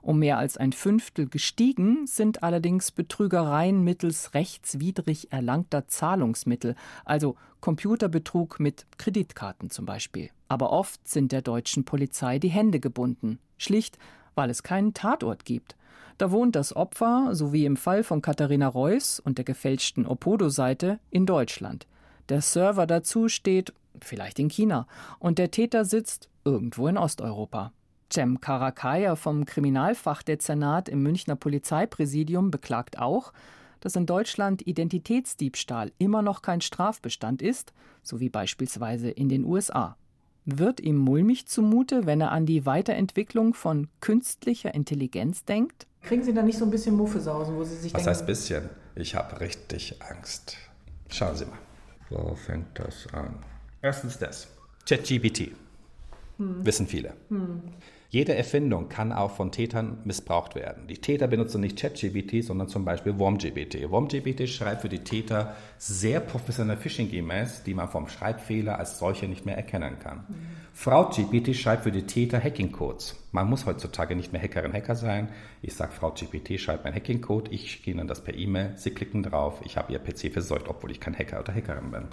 Um 0.00 0.20
mehr 0.20 0.38
als 0.38 0.56
ein 0.56 0.72
Fünftel 0.72 1.28
gestiegen 1.28 2.06
sind 2.06 2.42
allerdings 2.42 2.92
Betrügereien 2.92 3.82
mittels 3.82 4.34
rechtswidrig 4.34 5.32
erlangter 5.32 5.88
Zahlungsmittel, 5.88 6.76
also 7.04 7.36
Computerbetrug 7.60 8.60
mit 8.60 8.86
Kreditkarten 8.96 9.70
zum 9.70 9.86
Beispiel. 9.86 10.30
Aber 10.48 10.70
oft 10.72 11.06
sind 11.06 11.32
der 11.32 11.42
deutschen 11.42 11.84
Polizei 11.84 12.38
die 12.38 12.48
Hände 12.48 12.80
gebunden, 12.80 13.38
schlicht 13.58 13.98
weil 14.38 14.48
es 14.48 14.62
keinen 14.62 14.94
Tatort 14.94 15.44
gibt. 15.44 15.76
Da 16.16 16.30
wohnt 16.30 16.56
das 16.56 16.74
Opfer, 16.74 17.34
so 17.34 17.52
wie 17.52 17.66
im 17.66 17.76
Fall 17.76 18.02
von 18.02 18.22
Katharina 18.22 18.68
Reuss 18.68 19.20
und 19.20 19.36
der 19.36 19.44
gefälschten 19.44 20.06
Opodo-Seite, 20.06 21.00
in 21.10 21.26
Deutschland. 21.26 21.86
Der 22.28 22.40
Server 22.40 22.86
dazu 22.86 23.28
steht 23.28 23.74
vielleicht 24.00 24.38
in 24.38 24.48
China 24.48 24.86
und 25.18 25.38
der 25.38 25.50
Täter 25.50 25.84
sitzt 25.84 26.28
irgendwo 26.44 26.86
in 26.88 26.96
Osteuropa. 26.96 27.72
Cem 28.12 28.40
Karakaya 28.40 29.16
vom 29.16 29.44
Kriminalfachdezernat 29.44 30.88
im 30.88 31.02
Münchner 31.02 31.36
Polizeipräsidium 31.36 32.50
beklagt 32.50 32.98
auch, 32.98 33.32
dass 33.80 33.96
in 33.96 34.06
Deutschland 34.06 34.66
Identitätsdiebstahl 34.66 35.92
immer 35.98 36.22
noch 36.22 36.42
kein 36.42 36.60
Strafbestand 36.60 37.42
ist, 37.42 37.72
so 38.02 38.20
wie 38.20 38.28
beispielsweise 38.28 39.10
in 39.10 39.28
den 39.28 39.44
USA. 39.44 39.96
Wird 40.50 40.80
ihm 40.80 40.96
mulmig 40.96 41.46
zumute, 41.46 42.06
wenn 42.06 42.22
er 42.22 42.32
an 42.32 42.46
die 42.46 42.64
Weiterentwicklung 42.64 43.52
von 43.52 43.86
künstlicher 44.00 44.74
Intelligenz 44.74 45.44
denkt? 45.44 45.86
Kriegen 46.00 46.22
Sie 46.22 46.32
da 46.32 46.42
nicht 46.42 46.56
so 46.56 46.64
ein 46.64 46.70
bisschen 46.70 46.96
Muffesausen, 46.96 47.54
wo 47.54 47.64
Sie 47.64 47.76
sich 47.76 47.92
Was 47.92 48.04
denken, 48.04 48.16
heißt 48.16 48.26
bisschen? 48.26 48.70
Ich 48.94 49.14
habe 49.14 49.40
richtig 49.40 50.00
Angst. 50.00 50.56
Schauen 51.10 51.36
Sie 51.36 51.44
mal. 51.44 51.58
Wo 52.08 52.34
fängt 52.34 52.78
das 52.78 53.12
an? 53.12 53.44
Erstens 53.82 54.16
das. 54.16 54.48
ChatGPT. 54.88 55.52
Hm. 56.38 56.64
Wissen 56.64 56.86
viele. 56.86 57.12
Hm. 57.28 57.60
Jede 58.10 58.34
Erfindung 58.34 58.88
kann 58.88 59.12
auch 59.12 59.32
von 59.32 59.52
Tätern 59.52 59.98
missbraucht 60.04 60.54
werden. 60.54 60.86
Die 60.86 60.96
Täter 60.96 61.26
benutzen 61.26 61.60
nicht 61.60 61.78
ChatGPT, 61.78 62.42
sondern 62.42 62.66
zum 62.66 62.86
Beispiel 62.86 63.18
WormGPT. 63.18 63.90
WormGPT 63.90 64.48
schreibt 64.48 64.80
für 64.80 64.88
die 64.88 65.04
Täter 65.04 65.54
sehr 65.76 66.20
professionelle 66.20 66.78
Phishing-E-Mails, 66.78 67.64
die 67.64 67.74
man 67.74 67.90
vom 67.90 68.08
Schreibfehler 68.08 68.78
als 68.78 68.98
solche 68.98 69.28
nicht 69.28 69.44
mehr 69.44 69.58
erkennen 69.58 69.98
kann. 69.98 70.24
Mhm. 70.26 70.34
FraudGPT 70.72 71.54
schreibt 71.54 71.82
für 71.82 71.92
die 71.92 72.06
Täter 72.06 72.42
Hacking-Codes. 72.42 73.16
Man 73.32 73.50
muss 73.50 73.66
heutzutage 73.66 74.16
nicht 74.16 74.32
mehr 74.32 74.40
Hackerin, 74.40 74.72
Hacker 74.72 74.94
sein. 74.94 75.28
Ich 75.60 75.74
sage, 75.74 75.92
FraudGPT 75.92 76.58
schreibt 76.58 76.84
mein 76.84 76.94
Hacking-Code, 76.94 77.50
ich 77.50 77.70
schicke 77.70 77.90
Ihnen 77.90 78.08
das 78.08 78.24
per 78.24 78.34
E-Mail, 78.34 78.72
Sie 78.76 78.90
klicken 78.90 79.22
drauf, 79.22 79.60
ich 79.64 79.76
habe 79.76 79.92
Ihr 79.92 79.98
PC 79.98 80.32
verseucht, 80.32 80.68
obwohl 80.68 80.92
ich 80.92 81.00
kein 81.00 81.18
Hacker 81.18 81.40
oder 81.40 81.52
Hackerin 81.52 81.90
bin. 81.90 82.08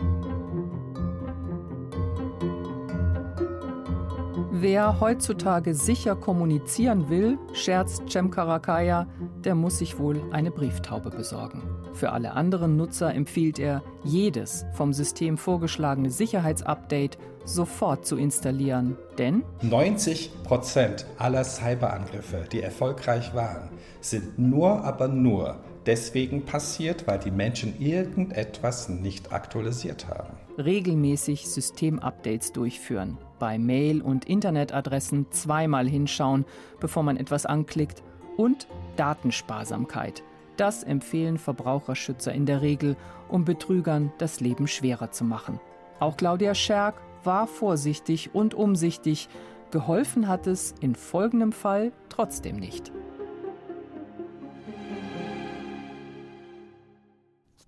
Wer 4.57 5.01
heutzutage 5.01 5.75
sicher 5.75 6.15
kommunizieren 6.15 7.09
will, 7.09 7.37
scherzt 7.51 8.09
Cem 8.09 8.31
Karakaya, 8.31 9.05
der 9.43 9.53
muss 9.53 9.79
sich 9.79 9.99
wohl 9.99 10.21
eine 10.31 10.49
Brieftaube 10.49 11.09
besorgen. 11.09 11.61
Für 11.91 12.13
alle 12.13 12.31
anderen 12.31 12.77
Nutzer 12.77 13.13
empfiehlt 13.13 13.59
er, 13.59 13.83
jedes 14.05 14.65
vom 14.71 14.93
System 14.93 15.37
vorgeschlagene 15.37 16.09
Sicherheitsupdate 16.09 17.17
sofort 17.43 18.05
zu 18.05 18.15
installieren, 18.15 18.95
denn 19.17 19.43
90 19.61 20.31
Prozent 20.43 21.05
aller 21.17 21.43
Cyberangriffe, 21.43 22.45
die 22.49 22.61
erfolgreich 22.61 23.35
waren, 23.35 23.67
sind 23.99 24.39
nur, 24.39 24.85
aber 24.85 25.09
nur 25.09 25.57
deswegen 25.85 26.45
passiert, 26.45 27.07
weil 27.07 27.19
die 27.19 27.31
Menschen 27.31 27.77
irgendetwas 27.81 28.87
nicht 28.87 29.33
aktualisiert 29.33 30.07
haben. 30.07 30.44
Regelmäßig 30.57 31.49
Systemupdates 31.49 32.53
durchführen, 32.53 33.17
bei 33.39 33.57
Mail- 33.57 34.01
und 34.01 34.25
Internetadressen 34.25 35.27
zweimal 35.31 35.87
hinschauen, 35.87 36.45
bevor 36.79 37.03
man 37.03 37.17
etwas 37.17 37.45
anklickt 37.45 38.03
und 38.37 38.67
Datensparsamkeit. 38.95 40.23
Das 40.57 40.83
empfehlen 40.83 41.37
Verbraucherschützer 41.37 42.33
in 42.33 42.45
der 42.45 42.61
Regel, 42.61 42.95
um 43.27 43.43
Betrügern 43.43 44.13
das 44.17 44.39
Leben 44.39 44.67
schwerer 44.67 45.11
zu 45.11 45.25
machen. 45.25 45.59
Auch 45.99 46.15
Claudia 46.15 46.55
Scherk 46.55 46.95
war 47.25 47.47
vorsichtig 47.47 48.33
und 48.33 48.53
umsichtig. 48.53 49.27
Geholfen 49.71 50.27
hat 50.27 50.47
es 50.47 50.73
in 50.79 50.95
folgendem 50.95 51.51
Fall 51.51 51.91
trotzdem 52.07 52.55
nicht. 52.55 52.93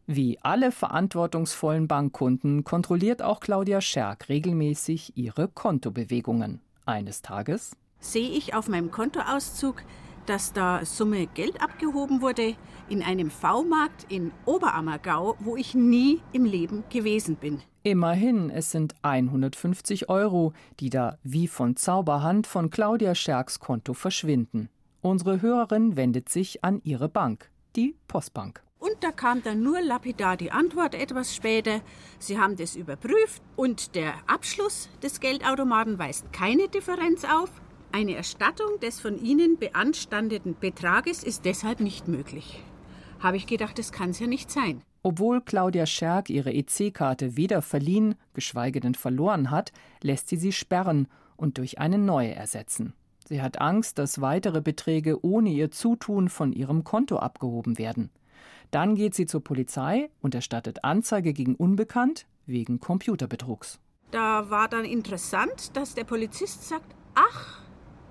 Wie 0.10 0.40
alle 0.42 0.72
verantwortungsvollen 0.72 1.90
Bankkunden 1.90 2.64
kontrolliert 2.64 3.22
auch 3.22 3.42
Claudia 3.42 3.82
Scherk 3.82 4.30
regelmäßig 4.30 5.18
ihre 5.18 5.50
Kontobewegungen. 5.50 6.62
Eines 6.86 7.22
Tages 7.22 7.76
sehe 8.00 8.30
ich 8.30 8.54
auf 8.54 8.70
meinem 8.70 8.90
Kontoauszug, 8.90 9.84
dass 10.26 10.54
da 10.54 10.86
Summe 10.86 11.28
Geld 11.28 11.62
abgehoben 11.62 12.22
wurde 12.22 12.56
in 12.88 13.04
einem 13.04 13.30
V-Markt 13.30 14.10
in 14.10 14.32
Oberammergau, 14.46 15.36
wo 15.40 15.58
ich 15.58 15.76
nie 15.76 16.22
im 16.32 16.46
Leben 16.46 16.86
gewesen 16.90 17.36
bin. 17.36 17.60
Immerhin, 17.84 18.50
es 18.50 18.72
sind 18.72 18.96
150 19.02 20.08
Euro, 20.08 20.54
die 20.80 20.90
da 20.90 21.18
wie 21.24 21.50
von 21.50 21.76
Zauberhand 21.76 22.48
von 22.48 22.70
Claudia 22.70 23.14
Scherks 23.14 23.60
Konto 23.60 23.94
verschwinden. 23.94 24.70
Unsere 25.02 25.42
Hörerin 25.42 25.98
wendet 25.98 26.30
sich 26.30 26.64
an 26.64 26.80
ihre 26.86 27.10
Bank, 27.10 27.50
die 27.76 27.96
Postbank. 28.08 28.67
Und 28.88 29.04
da 29.04 29.12
kam 29.12 29.44
dann 29.44 29.64
nur 29.64 29.82
lapidar 29.82 30.38
die 30.38 30.52
Antwort 30.52 30.96
etwas 30.96 31.36
später. 31.36 31.82
Sie 32.20 32.40
haben 32.40 32.56
das 32.56 32.76
überprüft 32.76 33.42
und 33.58 33.96
der 33.96 34.14
Abschluss 34.28 34.88
des 35.04 35.20
Geldautomaten 35.20 36.00
weist 36.00 36.32
keine 36.32 36.70
Differenz 36.70 37.26
auf. 37.26 37.50
Eine 37.92 38.16
Erstattung 38.16 38.80
des 38.82 39.02
von 39.02 39.22
Ihnen 39.22 39.58
beanstandeten 39.58 40.56
Betrages 40.58 41.24
ist 41.24 41.44
deshalb 41.44 41.82
nicht 41.82 42.08
möglich. 42.08 42.64
Habe 43.20 43.36
ich 43.36 43.48
gedacht, 43.48 43.78
das 43.78 43.92
kann 43.92 44.12
es 44.12 44.20
ja 44.20 44.28
nicht 44.28 44.52
sein. 44.52 44.82
Obwohl 45.04 45.42
Claudia 45.42 45.86
Scherk 45.86 46.30
ihre 46.30 46.54
EC-Karte 46.54 47.36
weder 47.36 47.62
verliehen, 47.62 48.16
geschweige 48.34 48.80
denn 48.80 48.96
verloren 48.96 49.52
hat, 49.52 49.74
lässt 50.02 50.30
sie 50.30 50.38
sie 50.38 50.52
sperren 50.54 51.08
und 51.36 51.58
durch 51.58 51.80
eine 51.80 51.98
neue 51.98 52.36
ersetzen. 52.36 52.94
Sie 53.28 53.42
hat 53.42 53.60
Angst, 53.60 53.98
dass 53.98 54.22
weitere 54.22 54.62
Beträge 54.62 55.26
ohne 55.26 55.50
ihr 55.50 55.72
Zutun 55.72 56.30
von 56.30 56.54
ihrem 56.54 56.86
Konto 56.86 57.18
abgehoben 57.18 57.78
werden. 57.78 58.12
Dann 58.72 58.96
geht 58.96 59.16
sie 59.16 59.26
zur 59.26 59.44
Polizei 59.44 60.10
und 60.22 60.36
erstattet 60.36 60.84
Anzeige 60.84 61.34
gegen 61.34 61.56
Unbekannt 61.56 62.26
wegen 62.46 62.80
Computerbetrugs. 62.80 63.80
Da 64.12 64.50
war 64.50 64.68
dann 64.68 64.86
interessant, 64.86 65.76
dass 65.76 65.94
der 65.94 66.06
Polizist 66.06 66.68
sagt, 66.68 66.96
ach, 67.16 67.62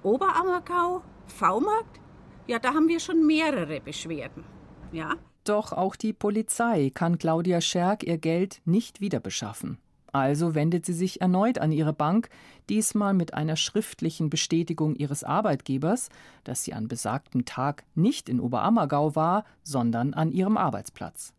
Oberammergau, 0.03 1.03
V-Markt? 1.27 2.01
Ja, 2.47 2.59
da 2.59 2.75
haben 2.75 2.88
wir 2.88 3.01
schon 3.01 3.27
mehrere 3.27 3.81
Beschwerden. 3.81 4.45
Ja. 4.92 5.16
Doch 5.45 5.73
auch 5.73 5.97
die 5.97 6.12
Polizei 6.12 6.90
kann 6.92 7.19
Claudia 7.19 7.61
Scherk 7.61 8.05
ihr 8.05 8.19
Geld 8.19 8.61
nicht 8.64 9.01
wieder 9.01 9.21
beschaffen. 9.21 9.79
Also 10.16 10.55
wendet 10.55 10.87
sie 10.87 10.94
sich 10.94 11.20
erneut 11.20 11.59
an 11.59 11.72
ihre 11.72 11.92
Bank, 11.92 12.31
diesmal 12.70 13.12
mit 13.12 13.35
einer 13.35 13.55
schriftlichen 13.55 14.31
Bestätigung 14.31 14.94
ihres 14.96 15.24
Arbeitgebers, 15.24 16.09
dass 16.42 16.64
sie 16.64 16.72
an 16.72 16.88
besagtem 16.88 17.44
Tag 17.44 17.85
nicht 17.94 18.31
in 18.31 18.40
Oberammergau 18.40 19.14
war, 19.14 19.44
sondern 19.62 20.14
an 20.14 20.33
ihrem 20.33 20.57
Arbeitsplatz. 20.57 21.35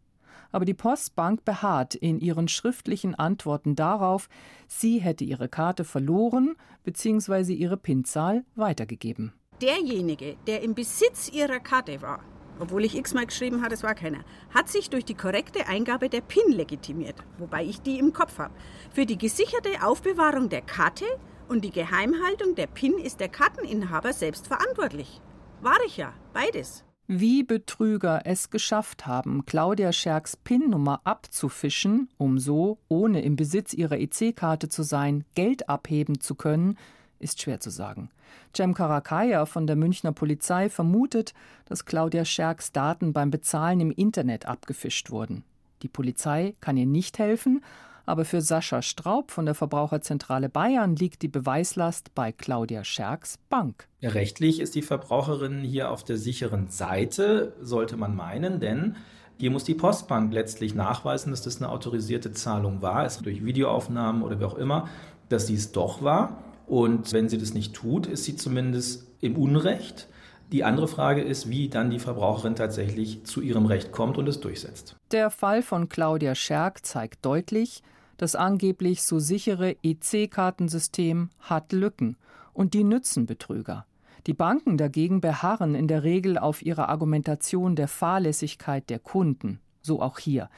Aber 0.51 0.63
die 0.63 0.75
Postbank 0.75 1.43
beharrt 1.43 1.95
in 1.95 2.19
ihren 2.19 2.47
schriftlichen 2.47 3.15
Antworten 3.15 3.75
darauf, 3.75 4.29
sie 4.67 4.99
hätte 4.99 5.23
ihre 5.23 5.49
Karte 5.49 5.83
verloren 5.83 6.55
bzw. 6.83 7.53
ihre 7.53 7.77
PIN-Zahl 7.77 8.45
weitergegeben. 8.55 9.33
Derjenige, 9.59 10.37
der 10.45 10.61
im 10.61 10.75
Besitz 10.75 11.31
ihrer 11.33 11.59
Karte 11.59 12.03
war, 12.03 12.19
obwohl 12.60 12.86
ich 12.86 12.96
x-mal 12.96 13.26
geschrieben 13.26 13.63
habe, 13.63 13.74
es 13.74 13.84
war 13.84 13.96
keiner, 13.96 14.20
hat 14.54 14.70
sich 14.70 14.89
durch 14.89 15.06
die 15.06 15.13
korrekte 15.13 15.67
Eingabe 15.67 16.10
der 16.10 16.22
PIN 16.22 16.52
legitimiert, 16.52 17.15
wobei 17.38 17.63
ich 17.63 17.82
die 17.82 18.00
im 18.00 18.13
Kopf 18.13 18.39
habe. 18.39 18.54
Für 18.91 19.06
die 19.06 19.17
gesicherte 19.17 19.70
Aufbewahrung 19.84 20.50
der 20.50 20.62
Karte 20.62 21.06
und 21.48 21.63
die 21.63 21.72
Geheimhaltung 21.72 22.56
der 22.56 22.67
PIN 22.67 22.98
ist 22.98 23.20
der 23.20 23.30
Karteninhaber 23.30 24.13
selbst 24.13 24.48
verantwortlich. 24.48 25.22
War 25.62 25.78
ich 25.86 25.98
ja, 25.98 26.13
beides. 26.34 26.84
Wie 27.10 27.43
Betrüger 27.43 28.24
es 28.26 28.50
geschafft 28.50 29.08
haben, 29.08 29.46
Claudia 29.46 29.93
Scherks 29.93 30.36
PIN-Nummer 30.36 31.00
abzufischen, 31.06 32.10
um 32.17 32.38
so, 32.38 32.80
ohne 32.89 33.22
im 33.22 33.38
Besitz 33.38 33.74
ihrer 33.74 33.98
EC-Karte 33.98 34.67
zu 34.67 34.84
sein, 34.84 35.24
Geld 35.34 35.70
abheben 35.70 36.20
zu 36.20 36.36
können, 36.36 36.78
ist 37.19 37.41
schwer 37.41 37.60
zu 37.60 37.69
sagen. 37.69 38.10
Cem 38.56 38.73
Karakaya 38.73 39.45
von 39.45 39.67
der 39.67 39.75
Münchner 39.75 40.12
Polizei 40.12 40.69
vermutet, 40.69 41.34
dass 41.65 41.86
Claudia 41.86 42.25
Scherks 42.25 42.71
Daten 42.71 43.13
beim 43.13 43.32
Bezahlen 43.32 43.80
im 43.80 43.91
Internet 43.91 44.45
abgefischt 44.45 45.12
wurden. 45.12 45.43
Die 45.82 45.88
Polizei 45.88 46.56
kann 46.60 46.77
ihr 46.77 46.86
nicht 46.86 47.19
helfen, 47.19 47.62
aber 48.08 48.23
für 48.23 48.41
Sascha 48.41 48.82
Straub 48.82 49.32
von 49.32 49.45
der 49.45 49.53
Verbraucherzentrale 49.53 50.47
Bayern 50.47 50.95
liegt 50.95 51.21
die 51.21 51.27
Beweislast 51.27 52.15
bei 52.15 52.32
Claudia 52.32 52.86
Scherks 52.86 53.38
Bank. 53.49 53.88
Rechtlich 54.01 54.62
ist 54.62 54.75
die 54.75 54.82
Verbraucherin 54.82 55.62
hier 55.62 55.91
auf 55.91 56.06
der 56.06 56.17
sicheren 56.17 56.69
Seite, 56.69 57.53
sollte 57.62 57.97
man 57.97 58.15
meinen, 58.15 58.62
denn 58.62 58.95
hier 59.38 59.51
muss 59.51 59.65
die 59.65 59.75
Postbank 59.75 60.34
letztlich 60.34 60.73
nachweisen, 60.73 61.32
dass 61.32 61.43
das 61.43 61.58
eine 61.58 61.69
autorisierte 61.69 62.32
Zahlung 62.32 62.82
war, 62.82 63.06
es 63.06 63.19
durch 63.19 63.43
Videoaufnahmen 63.45 64.23
oder 64.23 64.39
wie 64.39 64.45
auch 64.45 64.58
immer, 64.58 64.88
dass 65.30 65.45
dies 65.45 65.73
doch 65.73 66.01
war. 66.01 66.41
Und 66.67 67.13
wenn 67.13 67.30
sie 67.30 67.38
das 67.38 67.53
nicht 67.53 67.73
tut, 67.73 68.06
ist 68.06 68.25
sie 68.25 68.36
zumindest 68.36 69.08
im 69.21 69.38
Unrecht. 69.38 70.08
Die 70.51 70.63
andere 70.63 70.88
Frage 70.88 71.21
ist, 71.21 71.49
wie 71.49 71.69
dann 71.69 71.89
die 71.89 71.99
Verbraucherin 71.99 72.56
tatsächlich 72.56 73.23
zu 73.25 73.41
ihrem 73.41 73.65
Recht 73.65 73.91
kommt 73.91 74.17
und 74.17 74.27
es 74.27 74.39
durchsetzt. 74.39 74.95
Der 75.12 75.30
Fall 75.30 75.62
von 75.62 75.89
Claudia 75.89 76.36
Scherk 76.36 76.86
zeigt 76.86 77.25
deutlich, 77.25 77.82
das 78.17 78.36
angeblich 78.36 79.03
so 79.03 79.19
sichere 79.19 79.75
EC-Kartensystem 79.84 81.30
hat 81.39 81.71
Lücken 81.71 82.17
und 82.53 82.73
die 82.73 82.84
nützen 82.84 83.25
Betrüger. 83.25 83.86
Die 84.25 84.34
Banken 84.34 84.77
dagegen 84.77 85.21
beharren 85.21 85.75
in 85.75 85.88
der 85.88 86.03
Regel 86.03 86.38
auf 86.38 86.62
ihrer 86.62 86.89
Argumentation 86.89 87.75
der 87.75 87.88
Fahrlässigkeit 87.88 88.89
der 88.89 88.99
Kunden, 88.99 89.60
so 89.82 90.01
auch 90.01 90.19
hier. 90.19 90.49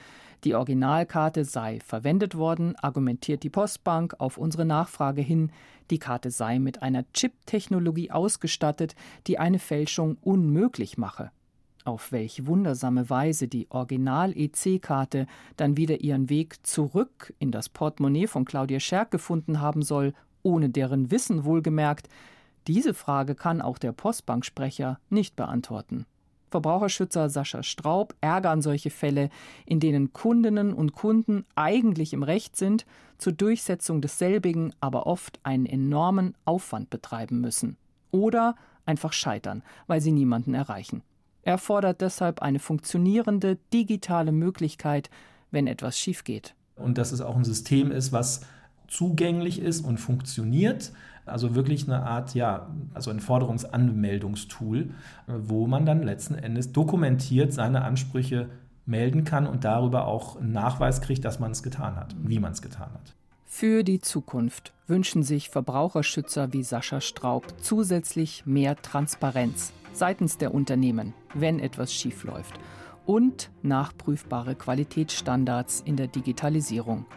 Die 0.46 0.56
Originalkarte 0.56 1.44
sei 1.44 1.80
verwendet 1.86 2.36
worden, 2.36 2.76
argumentiert 2.78 3.44
die 3.44 3.50
Postbank 3.50 4.16
auf 4.20 4.38
unsere 4.38 4.64
Nachfrage 4.64 5.22
hin, 5.22 5.52
die 5.92 6.00
Karte 6.00 6.32
sei 6.32 6.60
mit 6.60 6.82
einer 6.82 7.04
Chip-Technologie 7.12 8.12
ausgestattet, 8.12 8.96
die 9.28 9.38
eine 9.38 9.60
Fälschung 9.60 10.18
unmöglich 10.22 10.98
mache. 10.98 11.32
Auf 11.84 12.12
welch 12.12 12.46
wundersame 12.46 13.10
Weise 13.10 13.48
die 13.48 13.68
Original-EC-Karte 13.70 15.28
dann 15.58 15.76
wieder 15.76 16.02
ihren 16.02 16.30
Weg 16.30 16.66
zurück 16.66 17.34
in 17.40 17.52
das 17.52 17.68
Portemonnaie 17.68 18.28
von 18.28 18.46
Claudia 18.46 18.80
Scherk 18.80 19.12
gefunden 19.12 19.60
haben 19.60 19.82
soll, 19.82 20.14
ohne 20.44 20.70
deren 20.70 21.12
Wissen 21.12 21.44
wohlgemerkt, 21.44 22.08
diese 22.68 22.94
Frage 22.94 23.36
kann 23.36 23.62
auch 23.62 23.78
der 23.78 23.92
Postbanksprecher 23.92 25.00
nicht 25.10 25.36
beantworten. 25.36 26.06
Verbraucherschützer 26.50 27.30
Sascha 27.30 27.64
Straub 27.64 28.16
ärgern 28.22 28.62
solche 28.62 28.90
Fälle, 28.90 29.30
in 29.66 29.80
denen 29.80 30.14
Kundinnen 30.14 30.74
und 30.74 30.94
Kunden 30.94 31.46
eigentlich 31.56 32.14
im 32.14 32.24
Recht 32.24 32.56
sind, 32.56 32.86
zur 33.18 33.34
Durchsetzung 33.34 34.02
desselbigen 34.02 34.74
aber 34.80 35.08
oft 35.08 35.40
einen 35.44 35.66
enormen 35.66 36.36
Aufwand 36.46 36.90
betreiben 36.90 37.42
müssen. 37.42 37.78
Oder 38.12 38.56
einfach 38.86 39.14
scheitern, 39.14 39.64
weil 39.88 40.02
sie 40.02 40.12
niemanden 40.12 40.54
erreichen. 40.54 41.04
Er 41.44 41.58
fordert 41.58 42.02
deshalb 42.02 42.42
eine 42.42 42.60
funktionierende 42.60 43.58
digitale 43.74 44.32
Möglichkeit, 44.32 45.10
wenn 45.52 45.68
etwas 45.68 45.98
schief 45.98 46.24
geht. 46.24 46.56
Und 46.76 46.98
dass 46.98 47.12
es 47.12 47.22
auch 47.22 47.36
ein 47.36 47.44
System 47.44 47.92
ist, 47.92 48.12
was 48.12 48.42
zugänglich 48.90 49.62
ist 49.62 49.86
und 49.86 50.00
funktioniert, 50.00 50.92
also 51.26 51.56
wirklich 51.56 51.88
eine 51.88 52.04
Art, 52.04 52.34
ja, 52.34 52.68
also 52.94 53.12
ein 53.12 53.20
Forderungsanmeldungstool, 53.20 54.90
wo 55.28 55.68
man 55.68 55.86
dann 55.86 56.04
letzten 56.04 56.36
Endes 56.36 56.72
dokumentiert 56.72 57.54
seine 57.54 57.84
Ansprüche 57.84 58.50
melden 58.86 59.24
kann 59.24 59.46
und 59.46 59.64
darüber 59.64 60.06
auch 60.06 60.38
einen 60.38 60.52
Nachweis 60.52 61.02
kriegt, 61.02 61.24
dass 61.24 61.40
man 61.40 61.52
es 61.52 61.62
getan 61.62 61.96
hat, 61.96 62.16
wie 62.24 62.40
man 62.40 62.52
es 62.52 62.62
getan 62.62 62.92
hat. 62.92 63.14
Für 63.46 63.84
die 63.84 64.00
Zukunft 64.00 64.74
wünschen 64.88 65.24
sich 65.24 65.50
Verbraucherschützer 65.50 66.54
wie 66.54 66.64
Sascha 66.64 67.02
Straub 67.02 67.46
zusätzlich 67.62 68.46
mehr 68.46 68.76
Transparenz 68.76 69.74
seitens 69.94 70.38
der 70.38 70.54
Unternehmen, 70.54 71.14
wenn 71.34 71.60
etwas 71.60 71.94
schiefläuft 71.94 72.60
und 73.10 73.50
nachprüfbare 73.64 74.54
Qualitätsstandards 74.54 75.82
in 75.84 75.96
der 75.96 76.06
Digitalisierung. 76.06 77.08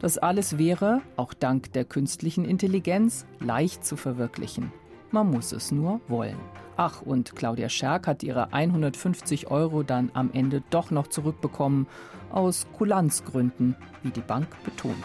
Das 0.00 0.16
alles 0.16 0.56
wäre, 0.56 1.02
auch 1.16 1.34
dank 1.34 1.74
der 1.74 1.84
künstlichen 1.84 2.46
Intelligenz, 2.46 3.26
leicht 3.38 3.84
zu 3.84 3.98
verwirklichen. 3.98 4.72
Man 5.10 5.30
muss 5.30 5.52
es 5.52 5.70
nur 5.70 6.00
wollen. 6.08 6.38
Ach, 6.78 7.02
und 7.02 7.36
Claudia 7.36 7.68
Scherk 7.68 8.06
hat 8.06 8.22
ihre 8.22 8.54
150 8.54 9.50
Euro 9.50 9.82
dann 9.82 10.10
am 10.14 10.30
Ende 10.32 10.62
doch 10.70 10.90
noch 10.90 11.08
zurückbekommen, 11.08 11.86
aus 12.30 12.66
Kulanzgründen, 12.78 13.76
wie 14.02 14.10
die 14.10 14.22
Bank 14.22 14.48
betont. 14.64 14.96